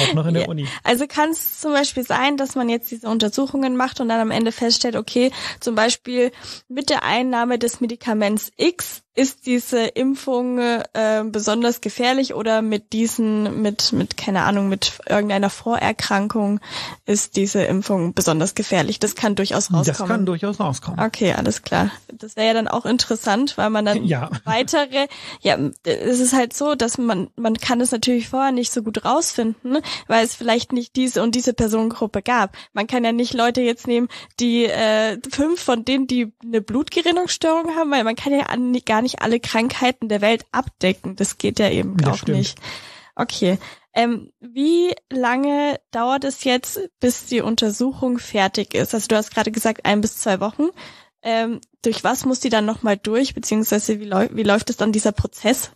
Auch 0.01 0.13
noch 0.15 0.25
in 0.25 0.33
der 0.33 0.43
ja. 0.43 0.49
Uni. 0.49 0.67
Also 0.83 1.05
kann 1.07 1.29
es 1.29 1.61
zum 1.61 1.73
Beispiel 1.73 2.03
sein, 2.03 2.37
dass 2.37 2.55
man 2.55 2.69
jetzt 2.69 2.91
diese 2.91 3.07
Untersuchungen 3.07 3.77
macht 3.77 4.01
und 4.01 4.09
dann 4.09 4.19
am 4.19 4.31
Ende 4.31 4.51
feststellt, 4.51 4.95
okay, 4.95 5.31
zum 5.59 5.75
Beispiel 5.75 6.31
mit 6.67 6.89
der 6.89 7.03
Einnahme 7.03 7.59
des 7.59 7.81
Medikaments 7.81 8.51
X 8.57 9.03
ist 9.13 9.45
diese 9.45 9.87
Impfung 9.87 10.57
äh, 10.59 11.23
besonders 11.25 11.81
gefährlich 11.81 12.33
oder 12.33 12.61
mit 12.61 12.93
diesen, 12.93 13.61
mit, 13.61 13.91
mit, 13.91 14.15
keine 14.15 14.43
Ahnung, 14.43 14.69
mit 14.69 14.99
irgendeiner 15.07 15.49
Vorerkrankung 15.49 16.61
ist 17.05 17.35
diese 17.35 17.63
Impfung 17.63 18.13
besonders 18.13 18.55
gefährlich. 18.55 18.99
Das 18.99 19.15
kann 19.15 19.35
durchaus 19.35 19.65
rauskommen. 19.65 19.85
Das 19.85 19.97
kann 19.97 20.25
durchaus 20.25 20.59
rauskommen. 20.61 20.99
Okay, 21.05 21.33
alles 21.33 21.61
klar. 21.61 21.91
Das 22.13 22.37
wäre 22.37 22.47
ja 22.47 22.53
dann 22.53 22.69
auch 22.69 22.85
interessant, 22.85 23.57
weil 23.57 23.69
man 23.69 23.83
dann 23.83 24.05
ja. 24.05 24.29
weitere, 24.45 25.07
ja, 25.41 25.57
es 25.83 26.19
ist 26.21 26.33
halt 26.33 26.53
so, 26.53 26.75
dass 26.75 26.97
man, 26.97 27.29
man 27.35 27.55
kann 27.55 27.81
es 27.81 27.91
natürlich 27.91 28.29
vorher 28.29 28.53
nicht 28.53 28.71
so 28.71 28.81
gut 28.81 29.03
rausfinden, 29.03 29.79
weil 30.07 30.25
es 30.25 30.35
vielleicht 30.35 30.71
nicht 30.71 30.95
diese 30.95 31.21
und 31.21 31.35
diese 31.35 31.53
Personengruppe 31.53 32.21
gab. 32.21 32.55
Man 32.71 32.87
kann 32.87 33.03
ja 33.03 33.11
nicht 33.11 33.33
Leute 33.33 33.59
jetzt 33.59 33.87
nehmen, 33.87 34.07
die 34.39 34.65
äh, 34.65 35.17
fünf 35.29 35.61
von 35.61 35.83
denen, 35.83 36.07
die 36.07 36.31
eine 36.41 36.61
Blutgerinnungsstörung 36.61 37.75
haben, 37.75 37.91
weil 37.91 38.05
man 38.05 38.15
kann 38.15 38.31
ja 38.31 38.45
gar 38.85 39.00
gar 39.01 39.03
nicht 39.03 39.21
alle 39.21 39.39
Krankheiten 39.39 40.09
der 40.09 40.21
Welt 40.21 40.45
abdecken. 40.51 41.15
Das 41.15 41.37
geht 41.37 41.59
ja 41.59 41.69
eben 41.69 41.97
das 41.97 42.07
auch 42.07 42.17
stimmt. 42.17 42.37
nicht. 42.37 42.59
Okay. 43.15 43.57
Ähm, 43.93 44.31
wie 44.39 44.93
lange 45.11 45.79
dauert 45.91 46.23
es 46.23 46.43
jetzt, 46.43 46.79
bis 46.99 47.25
die 47.25 47.41
Untersuchung 47.41 48.19
fertig 48.19 48.73
ist? 48.73 48.93
Also 48.93 49.07
du 49.07 49.15
hast 49.15 49.33
gerade 49.33 49.51
gesagt, 49.51 49.85
ein 49.85 50.01
bis 50.01 50.17
zwei 50.17 50.39
Wochen. 50.39 50.69
Ähm, 51.23 51.59
durch 51.81 52.03
was 52.03 52.25
muss 52.25 52.39
die 52.39 52.49
dann 52.49 52.65
nochmal 52.65 52.97
durch, 52.97 53.33
beziehungsweise 53.33 53.99
wie, 53.99 54.05
läu 54.05 54.29
wie 54.31 54.43
läuft 54.43 54.69
es 54.69 54.77
dann 54.77 54.91
dieser 54.91 55.11
Prozess? 55.11 55.71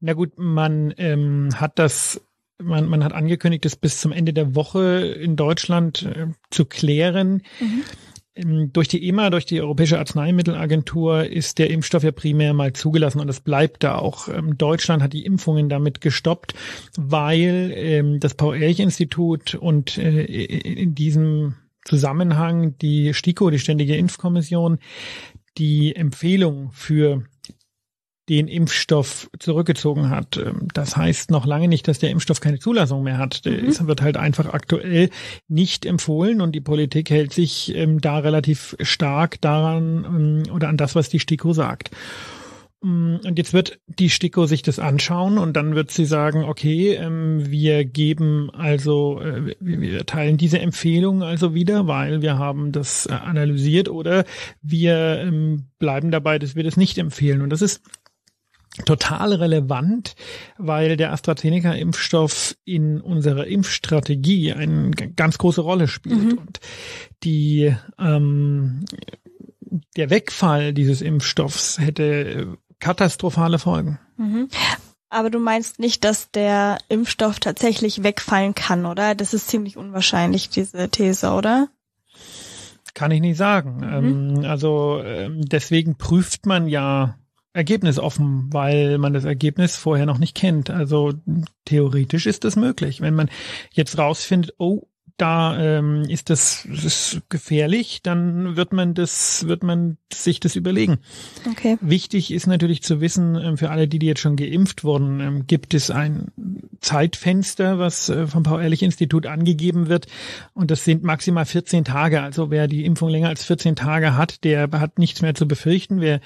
Na 0.00 0.12
gut, 0.12 0.32
man 0.36 0.94
ähm, 0.98 1.50
hat 1.56 1.78
das 1.78 2.20
man, 2.60 2.88
man 2.88 3.04
hat 3.04 3.12
angekündigt, 3.12 3.64
es 3.66 3.76
bis 3.76 4.00
zum 4.00 4.12
Ende 4.12 4.32
der 4.32 4.54
Woche 4.54 5.14
in 5.20 5.36
Deutschland 5.36 6.02
äh, 6.02 6.26
zu 6.50 6.64
klären. 6.64 7.42
Mhm. 7.60 7.84
Ähm, 8.38 8.72
durch 8.72 8.88
die 8.88 9.06
EMA, 9.08 9.30
durch 9.30 9.46
die 9.46 9.60
Europäische 9.60 9.98
Arzneimittelagentur, 9.98 11.24
ist 11.24 11.58
der 11.58 11.70
Impfstoff 11.70 12.02
ja 12.02 12.12
primär 12.12 12.54
mal 12.54 12.72
zugelassen 12.72 13.20
und 13.20 13.28
es 13.28 13.40
bleibt 13.40 13.84
da 13.84 13.96
auch. 13.96 14.28
Ähm, 14.28 14.56
Deutschland 14.56 15.02
hat 15.02 15.12
die 15.12 15.24
Impfungen 15.24 15.68
damit 15.68 16.00
gestoppt, 16.00 16.54
weil 16.96 17.72
ähm, 17.74 18.20
das 18.20 18.34
Paul-Ehrlich-Institut 18.34 19.54
und 19.54 19.98
äh, 19.98 20.22
in 20.24 20.94
diesem 20.94 21.56
Zusammenhang 21.84 22.76
die 22.78 23.14
STIKO, 23.14 23.50
die 23.50 23.58
Ständige 23.58 23.96
Impfkommission, 23.96 24.78
die 25.56 25.96
Empfehlung 25.96 26.70
für 26.72 27.24
den 28.28 28.48
Impfstoff 28.48 29.30
zurückgezogen 29.38 30.10
hat. 30.10 30.36
Ähm, 30.36 30.68
das 30.74 30.96
heißt 30.96 31.30
noch 31.30 31.46
lange 31.46 31.68
nicht, 31.68 31.88
dass 31.88 31.98
der 31.98 32.10
Impfstoff 32.10 32.40
keine 32.40 32.58
Zulassung 32.58 33.02
mehr 33.02 33.18
hat. 33.18 33.42
Mhm. 33.44 33.86
wird 33.86 34.02
halt 34.02 34.16
einfach 34.16 34.52
aktuell 34.52 35.10
nicht 35.48 35.86
empfohlen 35.86 36.40
und 36.40 36.52
die 36.52 36.60
Politik 36.60 37.10
hält 37.10 37.32
sich 37.32 37.74
ähm, 37.74 38.00
da 38.00 38.18
relativ 38.18 38.76
stark 38.80 39.40
daran 39.40 40.04
ähm, 40.46 40.54
oder 40.54 40.68
an 40.68 40.76
das, 40.76 40.94
was 40.94 41.08
die 41.08 41.20
STIKO 41.20 41.52
sagt. 41.52 41.90
Mm, 42.80 43.16
und 43.24 43.38
jetzt 43.38 43.52
wird 43.52 43.80
die 43.86 44.08
STIKO 44.08 44.46
sich 44.46 44.62
das 44.62 44.78
anschauen 44.78 45.38
und 45.38 45.54
dann 45.54 45.74
wird 45.74 45.90
sie 45.90 46.04
sagen, 46.04 46.44
okay, 46.44 46.98
wir 47.00 47.84
geben 47.84 48.50
also, 48.52 49.20
äh, 49.20 49.56
wir 49.58 50.06
teilen 50.06 50.36
diese 50.36 50.60
Empfehlung 50.60 51.22
also 51.22 51.54
wieder, 51.54 51.88
weil 51.88 52.22
wir 52.22 52.38
haben 52.38 52.70
das 52.70 53.06
äh, 53.06 53.12
analysiert 53.12 53.88
oder 53.88 54.24
wir 54.62 55.60
bleiben 55.78 56.10
dabei, 56.10 56.38
dass 56.38 56.54
wir 56.54 56.62
das 56.62 56.76
nicht 56.76 56.98
empfehlen. 56.98 57.42
Und 57.42 57.50
das 57.50 57.62
ist 57.62 57.82
total 58.84 59.34
relevant, 59.34 60.14
weil 60.56 60.96
der 60.96 61.12
AstraZeneca-Impfstoff 61.12 62.56
in 62.64 63.00
unserer 63.00 63.46
Impfstrategie 63.46 64.52
eine 64.52 64.90
ganz 64.90 65.38
große 65.38 65.60
Rolle 65.60 65.88
spielt. 65.88 66.32
Mhm. 66.32 66.38
Und 66.38 66.60
die 67.22 67.74
ähm, 67.98 68.84
der 69.96 70.10
Wegfall 70.10 70.72
dieses 70.72 71.02
Impfstoffs 71.02 71.78
hätte 71.78 72.56
katastrophale 72.80 73.58
Folgen. 73.58 73.98
Mhm. 74.16 74.48
Aber 75.10 75.30
du 75.30 75.38
meinst 75.38 75.78
nicht, 75.78 76.04
dass 76.04 76.30
der 76.30 76.78
Impfstoff 76.88 77.40
tatsächlich 77.40 78.02
wegfallen 78.02 78.54
kann, 78.54 78.84
oder? 78.84 79.14
Das 79.14 79.32
ist 79.32 79.48
ziemlich 79.48 79.76
unwahrscheinlich, 79.76 80.50
diese 80.50 80.88
These, 80.90 81.30
oder? 81.30 81.68
Kann 82.94 83.10
ich 83.10 83.20
nicht 83.20 83.38
sagen. 83.38 83.76
Mhm. 83.76 84.36
Ähm, 84.36 84.44
also 84.44 85.00
ähm, 85.02 85.40
deswegen 85.42 85.96
prüft 85.96 86.46
man 86.46 86.68
ja 86.68 87.16
Ergebnis 87.58 87.98
offen, 87.98 88.48
weil 88.52 88.98
man 88.98 89.12
das 89.12 89.24
Ergebnis 89.24 89.76
vorher 89.76 90.06
noch 90.06 90.18
nicht 90.18 90.36
kennt. 90.36 90.70
Also 90.70 91.12
theoretisch 91.64 92.26
ist 92.26 92.44
das 92.44 92.54
möglich. 92.54 93.00
Wenn 93.00 93.14
man 93.14 93.28
jetzt 93.72 93.98
rausfindet, 93.98 94.54
oh, 94.58 94.86
da 95.16 95.58
ähm, 95.60 96.02
ist 96.02 96.30
das, 96.30 96.64
ist 96.64 97.22
gefährlich, 97.28 98.02
dann 98.04 98.54
wird 98.54 98.72
man 98.72 98.94
das, 98.94 99.48
wird 99.48 99.64
man 99.64 99.98
sich 100.12 100.38
das 100.38 100.54
überlegen. 100.54 100.98
Okay. 101.50 101.76
Wichtig 101.80 102.30
ist 102.30 102.46
natürlich 102.46 102.84
zu 102.84 103.00
wissen, 103.00 103.34
ähm, 103.34 103.58
für 103.58 103.70
alle, 103.70 103.88
die, 103.88 103.98
die 103.98 104.06
jetzt 104.06 104.20
schon 104.20 104.36
geimpft 104.36 104.84
wurden, 104.84 105.18
ähm, 105.18 105.46
gibt 105.48 105.74
es 105.74 105.90
ein 105.90 106.28
Zeitfenster, 106.80 107.80
was 107.80 108.08
äh, 108.08 108.28
vom 108.28 108.44
Paul-Ehrlich-Institut 108.44 109.26
angegeben 109.26 109.88
wird. 109.88 110.06
Und 110.54 110.70
das 110.70 110.84
sind 110.84 111.02
maximal 111.02 111.44
14 111.44 111.84
Tage. 111.84 112.22
Also 112.22 112.52
wer 112.52 112.68
die 112.68 112.84
Impfung 112.84 113.08
länger 113.08 113.30
als 113.30 113.44
14 113.44 113.74
Tage 113.74 114.16
hat, 114.16 114.44
der 114.44 114.70
hat 114.70 115.00
nichts 115.00 115.20
mehr 115.20 115.34
zu 115.34 115.48
befürchten. 115.48 116.00
Wer 116.00 116.20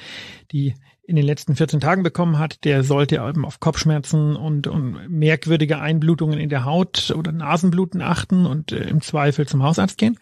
die 0.52 0.74
in 1.04 1.16
den 1.16 1.24
letzten 1.24 1.56
14 1.56 1.80
Tagen 1.80 2.02
bekommen 2.02 2.38
hat, 2.38 2.64
der 2.64 2.84
sollte 2.84 3.16
eben 3.16 3.44
auf 3.44 3.60
Kopfschmerzen 3.60 4.36
und, 4.36 4.66
und 4.66 5.08
merkwürdige 5.08 5.80
Einblutungen 5.80 6.38
in 6.38 6.48
der 6.48 6.64
Haut 6.64 7.12
oder 7.16 7.32
Nasenbluten 7.32 8.00
achten 8.00 8.46
und 8.46 8.72
äh, 8.72 8.88
im 8.88 9.00
Zweifel 9.00 9.46
zum 9.46 9.62
Hausarzt 9.62 9.98
gehen. 9.98 10.18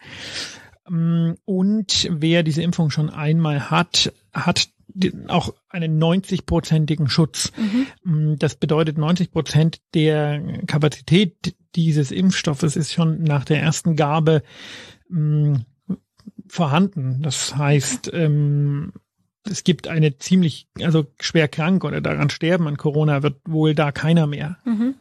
Mm, 0.89 1.33
und 1.45 2.07
wer 2.11 2.43
diese 2.43 2.63
Impfung 2.63 2.89
schon 2.89 3.09
einmal 3.09 3.69
hat, 3.69 4.11
hat 4.33 4.69
auch 5.27 5.53
einen 5.69 6.01
90-prozentigen 6.01 7.07
Schutz. 7.07 7.51
Mhm. 7.57 7.87
Mm, 8.03 8.35
das 8.39 8.55
bedeutet 8.55 8.97
90 8.97 9.31
Prozent 9.31 9.81
der 9.93 10.41
Kapazität 10.65 11.55
dieses 11.75 12.11
Impfstoffes 12.11 12.75
ist 12.75 12.91
schon 12.91 13.23
nach 13.23 13.45
der 13.45 13.61
ersten 13.61 13.95
Gabe 13.95 14.43
mh, 15.09 15.59
mm, 15.87 15.97
vorhanden. 16.47 17.21
Das 17.21 17.55
heißt, 17.55 18.11
ähm, 18.13 18.91
es 19.49 19.63
gibt 19.63 19.87
eine 19.87 20.17
ziemlich, 20.17 20.67
also 20.81 21.05
schwer 21.19 21.47
krank 21.47 21.83
oder 21.83 22.01
daran 22.01 22.29
sterben 22.29 22.67
an 22.67 22.77
Corona 22.77 23.23
wird 23.23 23.37
wohl 23.45 23.75
da 23.75 23.91
keiner 23.91 24.27
mehr. 24.27 24.57
Mhm. 24.65 24.95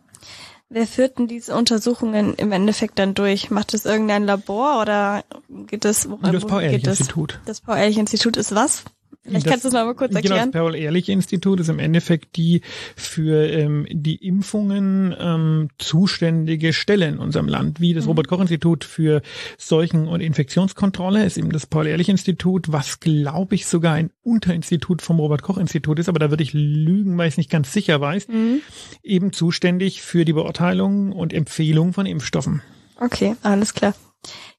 Wer 0.68 0.86
führt 0.86 1.18
denn 1.18 1.26
diese 1.26 1.54
Untersuchungen 1.56 2.34
im 2.34 2.52
Endeffekt 2.52 2.98
dann 3.00 3.14
durch? 3.14 3.50
Macht 3.50 3.74
es 3.74 3.84
irgendein 3.84 4.24
Labor 4.24 4.80
oder 4.80 5.24
geht 5.48 5.84
es? 5.84 6.08
Das 6.22 6.44
Paul-Ehrlich-Institut. 6.44 7.40
Das 7.44 7.60
Paul-Ehrlich-Institut 7.60 8.36
ist 8.36 8.54
was? 8.54 8.84
Vielleicht 9.22 9.46
das, 9.46 9.50
kannst 9.50 9.64
du 9.64 9.68
es 9.68 9.74
nochmal 9.74 9.94
kurz 9.94 10.14
erklären. 10.14 10.50
Genau, 10.50 10.52
das 10.52 10.72
Paul-Ehrlich-Institut 10.72 11.60
ist 11.60 11.68
im 11.68 11.78
Endeffekt 11.78 12.36
die 12.36 12.62
für 12.96 13.48
ähm, 13.48 13.86
die 13.90 14.16
Impfungen 14.16 15.14
ähm, 15.18 15.68
zuständige 15.78 16.72
Stelle 16.72 17.06
in 17.06 17.18
unserem 17.18 17.46
Land, 17.46 17.80
wie 17.80 17.92
das 17.92 18.04
mhm. 18.04 18.10
Robert-Koch-Institut 18.10 18.84
für 18.84 19.22
Seuchen- 19.58 20.08
und 20.08 20.20
Infektionskontrolle 20.20 21.24
ist 21.24 21.36
eben 21.36 21.52
das 21.52 21.66
Paul-Ehrlich-Institut, 21.66 22.72
was 22.72 23.00
glaube 23.00 23.54
ich 23.54 23.66
sogar 23.66 23.94
ein 23.94 24.10
Unterinstitut 24.22 25.02
vom 25.02 25.20
Robert-Koch-Institut 25.20 25.98
ist, 25.98 26.08
aber 26.08 26.18
da 26.18 26.30
würde 26.30 26.42
ich 26.42 26.52
lügen, 26.52 27.18
weil 27.18 27.28
ich 27.28 27.34
es 27.34 27.38
nicht 27.38 27.50
ganz 27.50 27.72
sicher 27.72 28.00
weiß, 28.00 28.28
mhm. 28.28 28.62
eben 29.02 29.32
zuständig 29.32 30.02
für 30.02 30.24
die 30.24 30.32
Beurteilung 30.32 31.12
und 31.12 31.32
Empfehlung 31.32 31.92
von 31.92 32.06
Impfstoffen. 32.06 32.62
Okay, 32.98 33.36
alles 33.42 33.74
klar. 33.74 33.94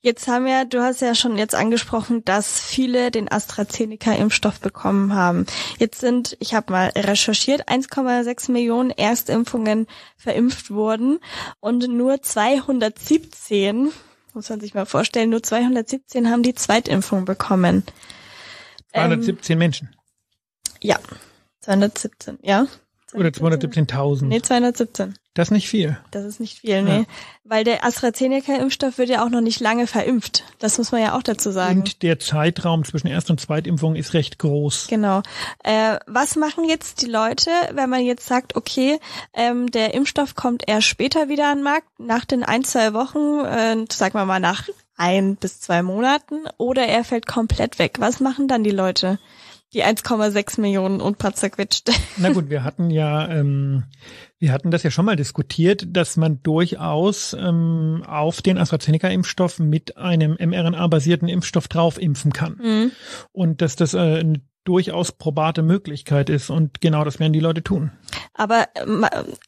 Jetzt 0.01 0.27
haben 0.27 0.45
wir, 0.45 0.65
du 0.65 0.81
hast 0.81 1.01
ja 1.01 1.13
schon 1.13 1.37
jetzt 1.37 1.53
angesprochen, 1.53 2.25
dass 2.25 2.59
viele 2.59 3.11
den 3.11 3.31
AstraZeneca-Impfstoff 3.31 4.59
bekommen 4.59 5.13
haben. 5.13 5.45
Jetzt 5.77 5.99
sind, 5.99 6.35
ich 6.39 6.55
habe 6.55 6.71
mal 6.71 6.91
recherchiert, 6.95 7.69
1,6 7.69 8.51
Millionen 8.51 8.89
Erstimpfungen 8.89 9.85
verimpft 10.17 10.71
worden 10.71 11.19
und 11.59 11.87
nur 11.87 12.21
217, 12.23 13.91
muss 14.33 14.49
man 14.49 14.59
sich 14.59 14.73
mal 14.73 14.87
vorstellen, 14.87 15.29
nur 15.29 15.43
217 15.43 16.29
haben 16.31 16.41
die 16.41 16.55
Zweitimpfung 16.55 17.25
bekommen. 17.25 17.83
217 18.93 19.53
ähm, 19.53 19.59
Menschen. 19.59 19.95
Ja, 20.81 20.97
217, 21.59 22.39
ja. 22.41 22.65
Oder 23.13 23.29
217.000. 23.29 24.25
Nee, 24.25 24.41
217. 24.41 25.15
Das 25.33 25.47
ist 25.47 25.51
nicht 25.51 25.69
viel. 25.69 25.97
Das 26.11 26.25
ist 26.25 26.41
nicht 26.41 26.59
viel, 26.59 26.81
nee. 26.81 26.99
Ja. 26.99 27.05
Weil 27.45 27.63
der 27.63 27.85
AstraZeneca-Impfstoff 27.85 28.97
wird 28.97 29.09
ja 29.09 29.23
auch 29.23 29.29
noch 29.29 29.39
nicht 29.39 29.61
lange 29.61 29.87
verimpft. 29.87 30.43
Das 30.59 30.77
muss 30.77 30.91
man 30.91 31.01
ja 31.01 31.17
auch 31.17 31.23
dazu 31.23 31.51
sagen. 31.51 31.79
Und 31.79 32.03
der 32.03 32.19
Zeitraum 32.19 32.83
zwischen 32.83 33.07
Erst- 33.07 33.29
und 33.29 33.39
Zweitimpfung 33.39 33.95
ist 33.95 34.13
recht 34.13 34.39
groß. 34.39 34.87
Genau. 34.89 35.21
Äh, 35.63 35.97
was 36.05 36.35
machen 36.35 36.65
jetzt 36.65 37.01
die 37.01 37.07
Leute, 37.07 37.49
wenn 37.71 37.89
man 37.89 38.01
jetzt 38.01 38.25
sagt, 38.25 38.57
okay, 38.57 38.99
ähm, 39.33 39.71
der 39.71 39.93
Impfstoff 39.93 40.35
kommt 40.35 40.63
erst 40.67 40.87
später 40.87 41.29
wieder 41.29 41.49
an 41.49 41.59
den 41.59 41.63
Markt, 41.63 41.87
nach 41.97 42.25
den 42.25 42.43
ein, 42.43 42.65
zwei 42.65 42.93
Wochen, 42.93 43.45
äh, 43.45 43.85
sagen 43.89 44.15
wir 44.15 44.25
mal 44.25 44.39
nach 44.39 44.67
ein 44.97 45.37
bis 45.37 45.61
zwei 45.61 45.81
Monaten, 45.81 46.43
oder 46.57 46.85
er 46.87 47.05
fällt 47.05 47.25
komplett 47.25 47.79
weg. 47.79 47.95
Was 47.99 48.19
machen 48.19 48.49
dann 48.49 48.63
die 48.63 48.71
Leute? 48.71 49.17
Die 49.73 49.85
1,6 49.85 50.59
Millionen 50.59 50.99
und 50.99 51.17
paar 51.17 51.33
zerquetscht. 51.33 51.89
Na 52.17 52.31
gut, 52.31 52.49
wir 52.49 52.63
hatten 52.63 52.89
ja, 52.89 53.29
ähm, 53.29 53.83
wir 54.37 54.51
hatten 54.51 54.69
das 54.69 54.83
ja 54.83 54.91
schon 54.91 55.05
mal 55.05 55.15
diskutiert, 55.15 55.85
dass 55.87 56.17
man 56.17 56.43
durchaus 56.43 57.33
ähm, 57.33 58.03
auf 58.05 58.41
den 58.41 58.57
AstraZeneca-Impfstoff 58.57 59.59
mit 59.59 59.97
einem 59.97 60.37
mRNA-basierten 60.39 61.29
Impfstoff 61.29 61.69
drauf 61.69 62.01
impfen 62.01 62.33
kann. 62.33 62.59
Mhm. 62.61 62.91
Und 63.31 63.61
dass 63.61 63.75
das 63.77 63.93
äh, 63.93 63.99
eine 63.99 64.41
durchaus 64.63 65.11
probate 65.11 65.63
Möglichkeit 65.63 66.29
ist 66.29 66.49
und 66.49 66.81
genau 66.81 67.03
das 67.03 67.19
werden 67.19 67.33
die 67.33 67.39
Leute 67.39 67.63
tun. 67.63 67.91
Aber 68.33 68.67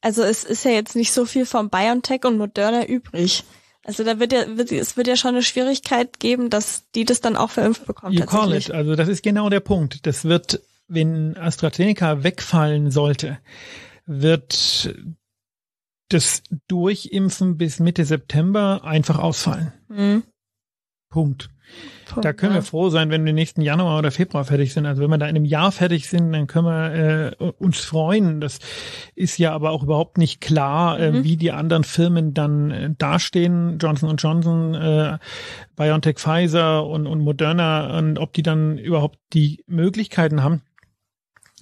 also 0.01 0.23
es 0.23 0.43
ist 0.43 0.65
ja 0.65 0.71
jetzt 0.71 0.95
nicht 0.95 1.11
so 1.11 1.25
viel 1.25 1.45
von 1.45 1.69
BioNTech 1.69 2.25
und 2.25 2.37
Moderna 2.37 2.85
übrig. 2.85 3.43
Also 3.85 4.03
da 4.03 4.19
wird 4.19 4.31
ja, 4.31 4.57
wird, 4.57 4.71
es 4.71 4.95
wird 4.95 5.07
ja 5.07 5.17
schon 5.17 5.31
eine 5.31 5.43
Schwierigkeit 5.43 6.19
geben, 6.19 6.49
dass 6.49 6.89
die 6.95 7.03
das 7.03 7.19
dann 7.19 7.35
auch 7.35 7.49
verimpft 7.49 7.85
bekommen. 7.85 8.13
You 8.13 8.25
call 8.25 8.53
it. 8.53 8.71
Also 8.71 8.95
das 8.95 9.09
ist 9.09 9.23
genau 9.23 9.49
der 9.49 9.59
Punkt. 9.59 10.05
Das 10.05 10.23
wird, 10.23 10.61
wenn 10.87 11.35
AstraZeneca 11.37 12.23
wegfallen 12.23 12.91
sollte, 12.91 13.39
wird 14.05 14.93
das 16.09 16.43
Durchimpfen 16.67 17.57
bis 17.57 17.79
Mitte 17.79 18.05
September 18.05 18.83
einfach 18.83 19.19
ausfallen. 19.19 19.73
Mhm. 19.89 20.23
Punkt. 21.09 21.49
Da 22.21 22.33
können 22.33 22.53
wir 22.53 22.61
froh 22.61 22.89
sein, 22.89 23.09
wenn 23.09 23.25
wir 23.25 23.33
nächsten 23.33 23.61
Januar 23.61 23.97
oder 23.97 24.11
Februar 24.11 24.45
fertig 24.45 24.73
sind. 24.73 24.85
Also 24.85 25.01
wenn 25.01 25.09
wir 25.09 25.17
da 25.17 25.25
in 25.25 25.35
einem 25.35 25.45
Jahr 25.45 25.71
fertig 25.71 26.07
sind, 26.07 26.31
dann 26.31 26.47
können 26.47 26.65
wir 26.65 27.35
äh, 27.39 27.51
uns 27.57 27.79
freuen. 27.79 28.41
Das 28.41 28.59
ist 29.15 29.37
ja 29.37 29.53
aber 29.53 29.71
auch 29.71 29.83
überhaupt 29.83 30.17
nicht 30.17 30.41
klar, 30.41 30.99
äh, 30.99 31.11
mhm. 31.11 31.23
wie 31.23 31.37
die 31.37 31.51
anderen 31.51 31.83
Firmen 31.83 32.33
dann 32.33 32.71
äh, 32.71 32.89
dastehen. 32.97 33.77
Johnson 33.79 34.15
Johnson, 34.17 34.75
äh, 34.75 35.17
BioNTech, 35.75 36.19
Pfizer 36.19 36.85
und, 36.85 37.07
und 37.07 37.21
Moderna 37.21 37.97
und 37.97 38.19
ob 38.19 38.33
die 38.33 38.43
dann 38.43 38.77
überhaupt 38.77 39.17
die 39.33 39.63
Möglichkeiten 39.67 40.43
haben 40.43 40.61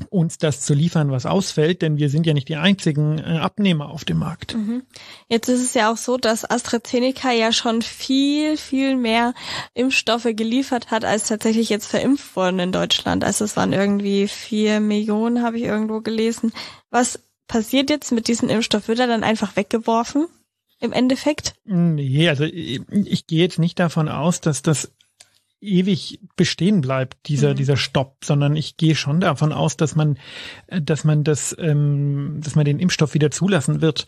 uns 0.09 0.37
das 0.37 0.61
zu 0.61 0.73
liefern, 0.73 1.11
was 1.11 1.25
ausfällt, 1.25 1.81
denn 1.81 1.97
wir 1.97 2.09
sind 2.09 2.25
ja 2.25 2.33
nicht 2.33 2.49
die 2.49 2.55
einzigen 2.55 3.19
äh, 3.19 3.37
Abnehmer 3.39 3.89
auf 3.89 4.05
dem 4.05 4.19
Markt. 4.19 4.55
Mhm. 4.55 4.83
Jetzt 5.27 5.49
ist 5.49 5.61
es 5.61 5.73
ja 5.73 5.91
auch 5.91 5.97
so, 5.97 6.17
dass 6.17 6.49
AstraZeneca 6.49 7.31
ja 7.31 7.51
schon 7.51 7.81
viel, 7.81 8.57
viel 8.57 8.95
mehr 8.95 9.33
Impfstoffe 9.73 10.27
geliefert 10.35 10.91
hat, 10.91 11.05
als 11.05 11.25
tatsächlich 11.25 11.69
jetzt 11.69 11.87
verimpft 11.87 12.35
wurden 12.35 12.59
in 12.59 12.71
Deutschland. 12.71 13.23
Also 13.23 13.45
es 13.45 13.55
waren 13.57 13.73
irgendwie 13.73 14.27
vier 14.27 14.79
Millionen, 14.79 15.43
habe 15.43 15.57
ich 15.57 15.63
irgendwo 15.63 16.01
gelesen. 16.01 16.53
Was 16.89 17.19
passiert 17.47 17.89
jetzt 17.89 18.11
mit 18.11 18.27
diesem 18.27 18.49
Impfstoff? 18.49 18.87
Wird 18.87 18.99
er 18.99 19.07
dann 19.07 19.23
einfach 19.23 19.55
weggeworfen? 19.55 20.27
Im 20.79 20.93
Endeffekt? 20.93 21.53
Nee, 21.63 22.27
also 22.27 22.43
ich, 22.43 22.81
ich 22.89 23.27
gehe 23.27 23.41
jetzt 23.41 23.59
nicht 23.59 23.77
davon 23.77 24.09
aus, 24.09 24.41
dass 24.41 24.63
das 24.63 24.91
ewig 25.61 26.19
bestehen 26.35 26.81
bleibt, 26.81 27.27
dieser, 27.27 27.51
mhm. 27.51 27.55
dieser 27.55 27.77
Stopp, 27.77 28.25
sondern 28.25 28.55
ich 28.55 28.77
gehe 28.77 28.95
schon 28.95 29.19
davon 29.19 29.53
aus, 29.53 29.77
dass 29.77 29.95
man, 29.95 30.17
äh, 30.67 30.81
dass 30.81 31.03
man 31.03 31.23
das, 31.23 31.55
ähm, 31.59 32.39
dass 32.43 32.55
man 32.55 32.65
den 32.65 32.79
Impfstoff 32.79 33.13
wieder 33.13 33.31
zulassen 33.31 33.81
wird, 33.81 34.07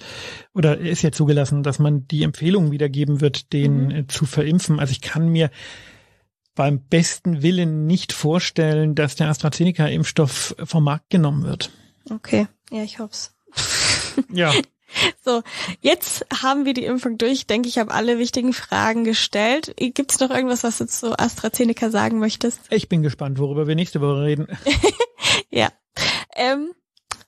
oder 0.54 0.78
ist 0.78 1.04
ja 1.04 1.12
zugelassen, 1.12 1.64
dass 1.64 1.80
man 1.80 2.08
die 2.08 2.24
Empfehlung 2.24 2.72
wiedergeben 2.72 3.22
wird, 3.22 3.54
den 3.54 3.86
mhm. 3.86 3.92
äh, 3.92 4.08
zu 4.08 4.26
verimpfen. 4.26 4.80
Also 4.80 4.92
ich 4.92 5.02
kann 5.02 5.30
mir 5.30 5.52
beim 6.56 6.82
besten 6.82 7.42
Willen 7.42 7.86
nicht 7.86 8.14
vorstellen, 8.14 8.96
dass 8.96 9.16
der 9.16 9.30
AstraZeneca-Impfstoff 9.30 10.56
vom 10.64 10.84
Markt 10.84 11.10
genommen 11.10 11.44
wird. 11.44 11.72
Okay, 12.10 12.48
ja, 12.72 12.84
ich 12.84 13.00
hoffe 13.00 13.30
ja, 14.32 14.52
So, 15.24 15.42
jetzt 15.82 16.26
haben 16.42 16.66
wir 16.66 16.74
die 16.74 16.86
Impfung 16.86 17.18
durch. 17.18 17.32
Ich 17.32 17.48
denke, 17.48 17.70
ich 17.70 17.78
habe 17.78 17.94
alle 17.94 18.20
wichtigen 18.20 18.54
Fragen 18.54 19.04
gestellt. 19.04 19.74
Gibt 19.78 20.12
es 20.12 20.20
noch 20.20 20.30
irgendwas, 20.30 20.64
was 20.64 20.78
du 20.78 20.88
zu 20.88 21.18
AstraZeneca 21.18 21.90
sagen 21.90 22.20
möchtest? 22.20 22.60
Ich 22.70 22.90
bin 22.90 23.04
gespannt, 23.04 23.40
worüber 23.40 23.68
wir 23.68 23.76
nächste 23.76 24.02
Woche 24.02 24.24
reden. 24.24 24.48
ja. 25.50 25.70
Ähm, 26.36 26.74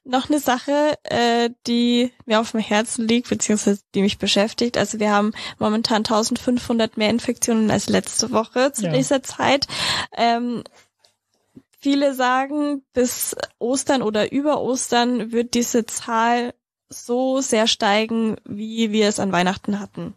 noch 0.05 0.29
eine 0.29 0.39
Sache, 0.39 0.97
äh, 1.03 1.49
die 1.65 2.11
mir 2.25 2.39
auf 2.39 2.51
dem 2.51 2.59
Herzen 2.59 3.07
liegt, 3.07 3.29
beziehungsweise 3.29 3.81
die 3.95 4.01
mich 4.01 4.19
beschäftigt. 4.19 4.77
Also 4.77 4.99
wir 4.99 5.11
haben 5.11 5.33
momentan 5.57 5.97
1500 5.97 6.97
mehr 6.97 7.09
Infektionen 7.09 7.71
als 7.71 7.89
letzte 7.89 8.31
Woche 8.31 8.71
zu 8.71 8.85
ja. 8.85 8.93
dieser 8.93 9.23
Zeit. 9.23 9.67
Ähm, 10.15 10.63
viele 11.79 12.13
sagen, 12.13 12.83
bis 12.93 13.35
Ostern 13.57 14.03
oder 14.03 14.31
über 14.31 14.61
Ostern 14.61 15.31
wird 15.31 15.55
diese 15.55 15.85
Zahl 15.85 16.53
so 16.89 17.41
sehr 17.41 17.67
steigen, 17.67 18.35
wie 18.45 18.91
wir 18.91 19.07
es 19.07 19.19
an 19.19 19.31
Weihnachten 19.31 19.79
hatten. 19.79 20.13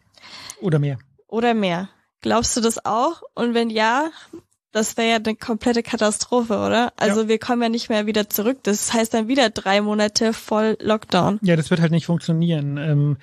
Oder 0.60 0.78
mehr. 0.78 0.98
Oder 1.26 1.54
mehr. 1.54 1.88
Glaubst 2.20 2.56
du 2.56 2.60
das 2.60 2.84
auch? 2.84 3.22
Und 3.34 3.54
wenn 3.54 3.70
ja, 3.70 4.10
das 4.72 4.96
wäre 4.96 5.08
ja 5.08 5.16
eine 5.16 5.37
komplette 5.37 5.82
Katastrophe, 5.82 6.54
oder? 6.54 6.92
Also 6.96 7.22
ja. 7.22 7.28
wir 7.28 7.38
kommen 7.38 7.62
ja 7.62 7.68
nicht 7.68 7.88
mehr 7.88 8.06
wieder 8.06 8.28
zurück. 8.28 8.58
Das 8.64 8.92
heißt 8.92 9.14
dann 9.14 9.28
wieder 9.28 9.50
drei 9.50 9.80
Monate 9.80 10.32
voll 10.32 10.76
Lockdown. 10.80 11.38
Ja, 11.42 11.56
das 11.56 11.70
wird 11.70 11.80
halt 11.80 11.92
nicht 11.92 12.06
funktionieren. 12.06 12.76
Ähm, 12.76 13.16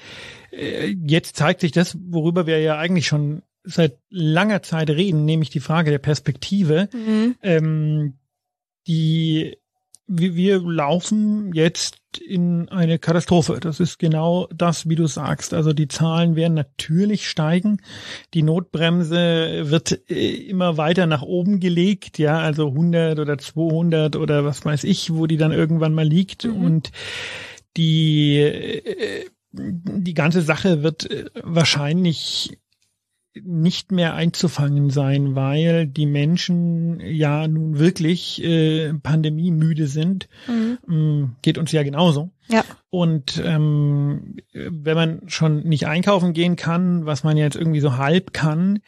äh, 0.51 0.95
jetzt 1.05 1.35
zeigt 1.35 1.61
sich 1.61 1.71
das, 1.71 1.97
worüber 2.07 2.47
wir 2.47 2.59
ja 2.59 2.77
eigentlich 2.77 3.07
schon 3.07 3.43
seit 3.63 3.97
langer 4.09 4.61
Zeit 4.61 4.89
reden, 4.89 5.25
nämlich 5.25 5.49
die 5.49 5.59
Frage 5.59 5.91
der 5.91 5.99
Perspektive. 5.99 6.89
Mhm. 6.93 7.35
Ähm, 7.41 8.13
die 8.87 9.57
wir 10.07 10.59
laufen 10.59 11.51
jetzt 11.53 11.99
in 12.19 12.69
eine 12.69 12.99
Katastrophe. 12.99 13.59
Das 13.59 13.79
ist 13.79 13.97
genau 13.97 14.47
das, 14.55 14.87
wie 14.87 14.95
du 14.95 15.07
sagst. 15.07 15.53
Also 15.53 15.73
die 15.73 15.87
Zahlen 15.87 16.35
werden 16.35 16.53
natürlich 16.53 17.27
steigen. 17.27 17.81
Die 18.33 18.43
Notbremse 18.43 19.69
wird 19.69 20.09
äh, 20.09 20.35
immer 20.47 20.77
weiter 20.77 21.07
nach 21.07 21.23
oben 21.23 21.59
gelegt. 21.59 22.19
Ja, 22.19 22.39
also 22.39 22.67
100 22.67 23.19
oder 23.19 23.37
200 23.37 24.15
oder 24.15 24.45
was 24.45 24.63
weiß 24.63 24.83
ich, 24.83 25.13
wo 25.13 25.27
die 25.27 25.37
dann 25.37 25.51
irgendwann 25.51 25.93
mal 25.93 26.07
liegt. 26.07 26.45
Mhm. 26.45 26.63
Und 26.63 26.91
die, 27.77 28.37
äh, 28.37 29.25
die 29.51 30.13
ganze 30.13 30.41
Sache 30.41 30.83
wird 30.83 31.09
äh, 31.09 31.25
wahrscheinlich 31.43 32.59
nicht 33.43 33.91
mehr 33.91 34.13
einzufangen 34.13 34.89
sein, 34.89 35.35
weil 35.35 35.87
die 35.87 36.05
Menschen 36.05 36.99
ja 37.01 37.47
nun 37.47 37.77
wirklich 37.77 38.43
äh, 38.43 38.93
pandemiemüde 38.93 39.87
sind. 39.87 40.29
Mhm. 40.47 40.77
Mm, 40.85 41.35
geht 41.41 41.57
uns 41.57 41.71
ja 41.71 41.83
genauso. 41.83 42.31
Ja. 42.47 42.63
Und 42.89 43.41
ähm, 43.43 44.37
wenn 44.53 44.95
man 44.95 45.21
schon 45.27 45.63
nicht 45.63 45.87
einkaufen 45.87 46.33
gehen 46.33 46.55
kann, 46.55 47.05
was 47.05 47.23
man 47.23 47.37
jetzt 47.37 47.55
irgendwie 47.55 47.81
so 47.81 47.97
halb 47.97 48.33
kann, 48.33 48.79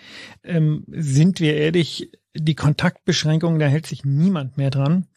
ähm, 0.44 0.86
sind 0.88 1.40
wir 1.40 1.56
ehrlich, 1.56 2.12
die 2.34 2.56
Kontaktbeschränkungen, 2.56 3.60
da 3.60 3.68
hält 3.68 3.88
sich 3.88 4.06
niemand 4.06 4.58
mehr 4.58 4.70
dran. 4.70 5.08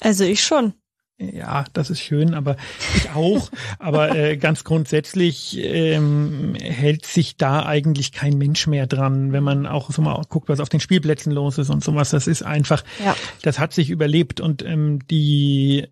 Also 0.00 0.24
ich 0.24 0.42
schon 0.42 0.74
ja, 1.18 1.64
das 1.72 1.90
ist 1.90 2.00
schön, 2.00 2.34
aber 2.34 2.56
ich 2.96 3.10
auch. 3.10 3.50
aber 3.78 4.16
äh, 4.16 4.36
ganz 4.36 4.64
grundsätzlich 4.64 5.58
ähm, 5.62 6.54
hält 6.60 7.06
sich 7.06 7.36
da 7.36 7.64
eigentlich 7.64 8.12
kein 8.12 8.36
Mensch 8.36 8.66
mehr 8.66 8.86
dran, 8.86 9.32
wenn 9.32 9.44
man 9.44 9.66
auch 9.66 9.90
so 9.90 10.02
mal 10.02 10.20
guckt, 10.28 10.48
was 10.48 10.60
auf 10.60 10.68
den 10.68 10.80
Spielplätzen 10.80 11.32
los 11.32 11.58
ist 11.58 11.70
und 11.70 11.84
sowas. 11.84 12.10
Das 12.10 12.26
ist 12.26 12.42
einfach, 12.42 12.82
ja. 13.04 13.16
das 13.42 13.58
hat 13.58 13.72
sich 13.72 13.90
überlebt 13.90 14.40
und 14.40 14.64
ähm, 14.64 15.06
die 15.08 15.86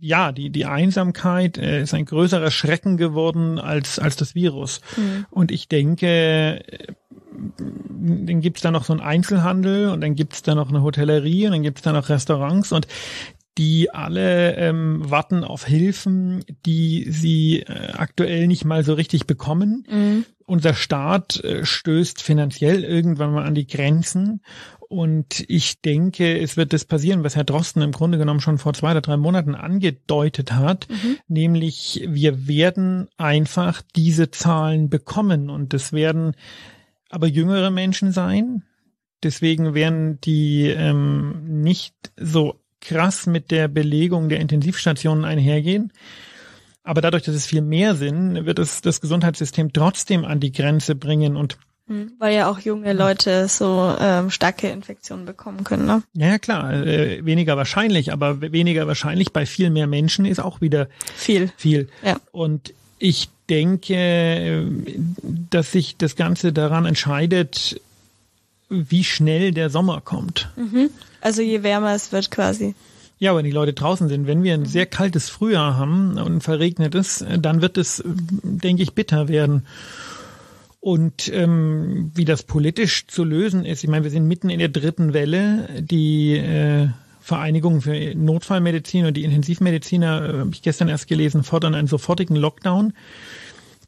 ja, 0.00 0.32
die, 0.32 0.48
die 0.48 0.64
Einsamkeit 0.64 1.58
äh, 1.58 1.82
ist 1.82 1.92
ein 1.92 2.06
größerer 2.06 2.50
Schrecken 2.50 2.96
geworden 2.96 3.58
als, 3.58 3.98
als 3.98 4.16
das 4.16 4.34
Virus. 4.34 4.80
Mhm. 4.96 5.26
Und 5.30 5.52
ich 5.52 5.68
denke, 5.68 6.64
dann 7.58 8.40
gibt's 8.40 8.62
da 8.62 8.70
noch 8.70 8.84
so 8.84 8.92
einen 8.92 9.02
Einzelhandel 9.02 9.88
und 9.90 10.00
dann 10.00 10.14
gibt's 10.14 10.42
da 10.42 10.54
noch 10.54 10.68
eine 10.68 10.82
Hotellerie 10.82 11.46
und 11.46 11.52
dann 11.52 11.62
gibt's 11.62 11.82
da 11.82 11.92
noch 11.92 12.08
Restaurants 12.08 12.72
und 12.72 12.86
die 13.56 13.92
alle 13.92 14.56
ähm, 14.56 15.08
warten 15.08 15.44
auf 15.44 15.64
Hilfen, 15.64 16.44
die 16.66 17.06
sie 17.08 17.60
äh, 17.60 17.92
aktuell 17.92 18.48
nicht 18.48 18.64
mal 18.64 18.84
so 18.84 18.94
richtig 18.94 19.26
bekommen. 19.26 19.86
Mhm. 19.88 20.24
Unser 20.44 20.74
Staat 20.74 21.42
äh, 21.44 21.64
stößt 21.64 22.20
finanziell 22.20 22.82
irgendwann 22.82 23.32
mal 23.32 23.44
an 23.44 23.54
die 23.54 23.66
Grenzen. 23.66 24.42
Und 24.88 25.44
ich 25.48 25.80
denke, 25.80 26.38
es 26.38 26.56
wird 26.56 26.72
das 26.72 26.84
passieren, 26.84 27.24
was 27.24 27.36
Herr 27.36 27.44
Drosten 27.44 27.82
im 27.82 27.92
Grunde 27.92 28.18
genommen 28.18 28.40
schon 28.40 28.58
vor 28.58 28.74
zwei 28.74 28.90
oder 28.90 29.00
drei 29.00 29.16
Monaten 29.16 29.54
angedeutet 29.54 30.52
hat, 30.52 30.88
mhm. 30.88 31.16
nämlich 31.28 32.04
wir 32.06 32.46
werden 32.46 33.08
einfach 33.16 33.82
diese 33.96 34.30
Zahlen 34.30 34.90
bekommen 34.90 35.48
und 35.48 35.74
es 35.74 35.92
werden 35.92 36.34
aber 37.14 37.28
jüngere 37.28 37.70
Menschen 37.70 38.12
sein. 38.12 38.62
Deswegen 39.22 39.74
werden 39.74 40.20
die 40.20 40.66
ähm, 40.68 41.62
nicht 41.62 41.94
so 42.16 42.60
krass 42.80 43.26
mit 43.26 43.50
der 43.50 43.68
Belegung 43.68 44.28
der 44.28 44.40
Intensivstationen 44.40 45.24
einhergehen. 45.24 45.92
Aber 46.82 47.00
dadurch, 47.00 47.22
dass 47.22 47.34
es 47.34 47.46
viel 47.46 47.62
mehr 47.62 47.94
sind, 47.94 48.44
wird 48.44 48.58
es 48.58 48.82
das 48.82 49.00
Gesundheitssystem 49.00 49.72
trotzdem 49.72 50.24
an 50.24 50.40
die 50.40 50.52
Grenze 50.52 50.94
bringen 50.94 51.36
und 51.36 51.56
hm, 51.86 52.12
weil 52.18 52.34
ja 52.34 52.50
auch 52.50 52.58
junge 52.60 52.94
Leute 52.94 53.46
so 53.46 53.94
ähm, 54.00 54.30
starke 54.30 54.68
Infektionen 54.68 55.26
bekommen 55.26 55.64
können, 55.64 55.84
ne? 55.84 56.02
Ja, 56.14 56.38
klar, 56.38 56.72
äh, 56.72 57.24
weniger 57.26 57.58
wahrscheinlich, 57.58 58.10
aber 58.10 58.40
weniger 58.40 58.86
wahrscheinlich 58.86 59.34
bei 59.34 59.44
viel 59.44 59.68
mehr 59.68 59.86
Menschen 59.86 60.24
ist 60.24 60.40
auch 60.40 60.62
wieder 60.62 60.88
viel. 61.14 61.52
Viel. 61.58 61.88
Ja. 62.02 62.16
Und 62.32 62.72
ich 62.98 63.28
denke, 63.48 64.66
dass 65.50 65.72
sich 65.72 65.96
das 65.96 66.16
Ganze 66.16 66.52
daran 66.52 66.86
entscheidet, 66.86 67.80
wie 68.68 69.04
schnell 69.04 69.52
der 69.52 69.70
Sommer 69.70 70.00
kommt. 70.00 70.50
Mhm. 70.56 70.90
Also 71.20 71.42
je 71.42 71.62
wärmer 71.62 71.94
es 71.94 72.12
wird 72.12 72.30
quasi. 72.30 72.74
Ja, 73.18 73.36
wenn 73.36 73.44
die 73.44 73.50
Leute 73.50 73.72
draußen 73.72 74.08
sind. 74.08 74.26
Wenn 74.26 74.42
wir 74.42 74.54
ein 74.54 74.66
sehr 74.66 74.86
kaltes 74.86 75.28
Frühjahr 75.28 75.76
haben 75.76 76.18
und 76.18 76.42
verregnetes, 76.42 77.24
dann 77.38 77.62
wird 77.62 77.78
es, 77.78 78.02
denke 78.04 78.82
ich, 78.82 78.92
bitter 78.94 79.28
werden. 79.28 79.66
Und 80.80 81.32
ähm, 81.32 82.10
wie 82.14 82.26
das 82.26 82.42
politisch 82.42 83.06
zu 83.06 83.24
lösen 83.24 83.64
ist, 83.64 83.84
ich 83.84 83.88
meine, 83.88 84.04
wir 84.04 84.10
sind 84.10 84.28
mitten 84.28 84.50
in 84.50 84.58
der 84.58 84.68
dritten 84.68 85.14
Welle. 85.14 85.68
Die 85.80 86.36
äh, 86.36 86.88
Vereinigung 87.24 87.80
für 87.80 88.14
Notfallmedizin 88.14 89.06
und 89.06 89.16
die 89.16 89.24
Intensivmediziner, 89.24 90.28
äh, 90.28 90.38
habe 90.40 90.50
ich 90.52 90.60
gestern 90.60 90.90
erst 90.90 91.08
gelesen, 91.08 91.42
fordern 91.42 91.74
einen 91.74 91.88
sofortigen 91.88 92.36
Lockdown. 92.36 92.92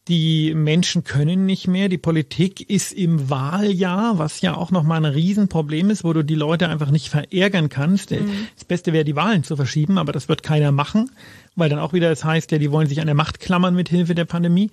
Die 0.09 0.55
Menschen 0.55 1.05
können 1.05 1.45
nicht 1.45 1.69
mehr. 1.69 1.91
Die 1.91 1.99
Politik 1.99 2.71
ist 2.71 2.95
im 2.95 3.29
Wahljahr, 3.29 4.19
was 4.19 4.41
ja 4.41 4.57
auch 4.57 4.71
nochmal 4.71 5.05
ein 5.05 5.13
Riesenproblem 5.13 5.91
ist, 5.91 6.03
wo 6.03 6.15
du 6.15 6.25
die 6.25 6.35
Leute 6.35 6.71
einfach 6.71 6.91
nicht 6.91 7.11
verärgern 7.11 7.69
kannst. 7.69 8.13
Mhm. 8.13 8.49
Das 8.55 8.65
Beste 8.65 8.95
wäre, 8.95 9.05
die 9.05 9.17
Wahlen 9.17 9.45
zu 9.45 9.55
verschieben, 9.55 9.99
aber 9.99 10.13
das 10.13 10.31
wird 10.31 10.43
keiner 10.43 10.73
machen, 10.73 11.11
weil 11.57 11.69
dann 11.69 11.79
auch 11.79 11.93
wieder 11.93 12.09
das 12.09 12.25
heißt, 12.25 12.53
ja, 12.53 12.59
die 12.59 12.71
wollen 12.71 12.89
sich 12.89 13.03
an 13.03 13.07
der 13.07 13.15
Macht 13.15 13.39
klammern 13.39 13.75
mit 13.75 13.91
Hilfe 13.91 14.15
der 14.15 14.25
Pandemie. 14.25 14.71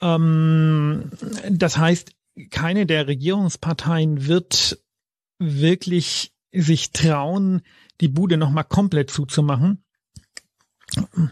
Ähm, 0.00 1.10
das 1.50 1.76
heißt, 1.76 2.12
keine 2.48 2.86
der 2.86 3.06
Regierungsparteien 3.06 4.26
wird 4.28 4.78
wirklich 5.38 6.31
sich 6.52 6.92
trauen, 6.92 7.62
die 8.00 8.08
Bude 8.08 8.36
nochmal 8.36 8.64
komplett 8.64 9.10
zuzumachen. 9.10 9.84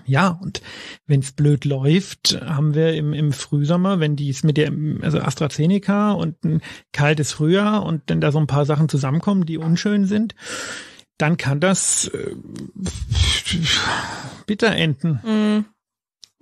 Ja, 0.06 0.28
und 0.28 0.62
wenn 1.06 1.20
es 1.20 1.32
blöd 1.32 1.66
läuft, 1.66 2.40
haben 2.40 2.74
wir 2.74 2.94
im, 2.94 3.12
im 3.12 3.32
Frühsommer, 3.32 4.00
wenn 4.00 4.16
dies 4.16 4.42
mit 4.42 4.56
der, 4.56 4.72
also 5.02 5.20
AstraZeneca 5.20 6.12
und 6.12 6.42
ein 6.44 6.62
kaltes 6.92 7.32
Frühjahr 7.32 7.84
und 7.84 8.02
dann 8.06 8.22
da 8.22 8.32
so 8.32 8.38
ein 8.38 8.46
paar 8.46 8.64
Sachen 8.64 8.88
zusammenkommen, 8.88 9.44
die 9.44 9.58
unschön 9.58 10.06
sind, 10.06 10.34
dann 11.18 11.36
kann 11.36 11.60
das 11.60 12.08
äh, 12.08 12.34
bitter 14.46 14.74
enden. 14.74 15.20
Mm, 15.22 15.64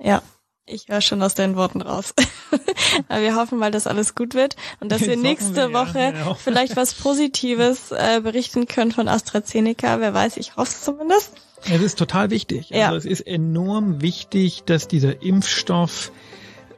ja, 0.00 0.22
ich 0.68 0.88
höre 0.88 1.00
schon 1.00 1.22
aus 1.22 1.34
deinen 1.34 1.56
Worten 1.56 1.82
raus. 1.82 2.14
Aber 3.08 3.20
wir 3.20 3.34
hoffen 3.36 3.58
mal, 3.58 3.70
dass 3.70 3.86
alles 3.86 4.14
gut 4.14 4.34
wird 4.34 4.56
und 4.80 4.92
dass 4.92 5.02
wir 5.02 5.16
nächste 5.16 5.68
wir, 5.68 5.72
Woche 5.72 5.98
ja, 5.98 6.10
genau. 6.12 6.34
vielleicht 6.34 6.76
was 6.76 6.94
Positives 6.94 7.90
äh, 7.92 8.20
berichten 8.22 8.66
können 8.66 8.92
von 8.92 9.08
AstraZeneca. 9.08 10.00
Wer 10.00 10.14
weiß, 10.14 10.36
ich 10.36 10.56
hoffe 10.56 10.70
es 10.70 10.82
zumindest. 10.82 11.32
Es 11.64 11.80
ist 11.80 11.98
total 11.98 12.30
wichtig. 12.30 12.70
Ja. 12.70 12.86
Also 12.86 12.98
es 12.98 13.04
ist 13.04 13.26
enorm 13.26 14.00
wichtig, 14.00 14.62
dass 14.64 14.88
dieser 14.88 15.22
Impfstoff 15.22 16.12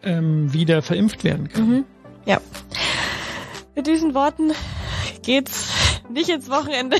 ähm, 0.03 0.53
wieder 0.53 0.83
verimpft 0.83 1.25
werden 1.25 1.49
kann. 1.49 1.69
Mhm. 1.69 1.85
Ja. 2.25 2.41
Mit 3.75 3.87
diesen 3.87 4.15
Worten 4.15 4.53
geht's 5.23 5.67
nicht 6.13 6.29
ins 6.29 6.51
Wochenende, 6.51 6.99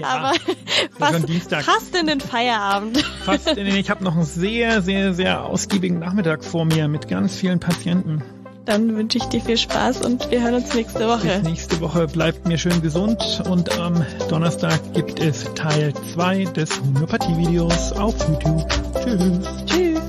ja, 0.00 0.06
aber 0.06 0.32
fast, 0.98 1.26
fast, 1.64 1.96
in 1.96 2.06
den 2.06 2.20
Feierabend. 2.20 2.98
Fast 3.24 3.48
in 3.48 3.66
den, 3.66 3.76
ich 3.76 3.90
habe 3.90 4.04
noch 4.04 4.14
einen 4.14 4.24
sehr, 4.24 4.82
sehr, 4.82 5.14
sehr 5.14 5.44
ausgiebigen 5.44 5.98
Nachmittag 5.98 6.44
vor 6.44 6.64
mir 6.64 6.88
mit 6.88 7.08
ganz 7.08 7.36
vielen 7.36 7.60
Patienten. 7.60 8.22
Dann 8.66 8.96
wünsche 8.96 9.18
ich 9.18 9.24
dir 9.26 9.40
viel 9.40 9.56
Spaß 9.56 10.04
und 10.04 10.28
wir 10.30 10.42
hören 10.42 10.54
uns 10.54 10.74
nächste 10.74 11.06
Woche. 11.06 11.38
Bis 11.38 11.42
nächste 11.42 11.80
Woche 11.80 12.08
bleibt 12.08 12.48
mir 12.48 12.58
schön 12.58 12.82
gesund 12.82 13.42
und 13.48 13.78
am 13.78 14.04
Donnerstag 14.28 14.80
gibt 14.92 15.20
es 15.20 15.44
Teil 15.54 15.94
2 16.14 16.46
des 16.46 16.80
Homöopathie-Videos 16.80 17.92
auf 17.92 18.14
YouTube. 18.28 18.68
Tschüss. 19.04 19.40
Tschüss. 19.66 20.05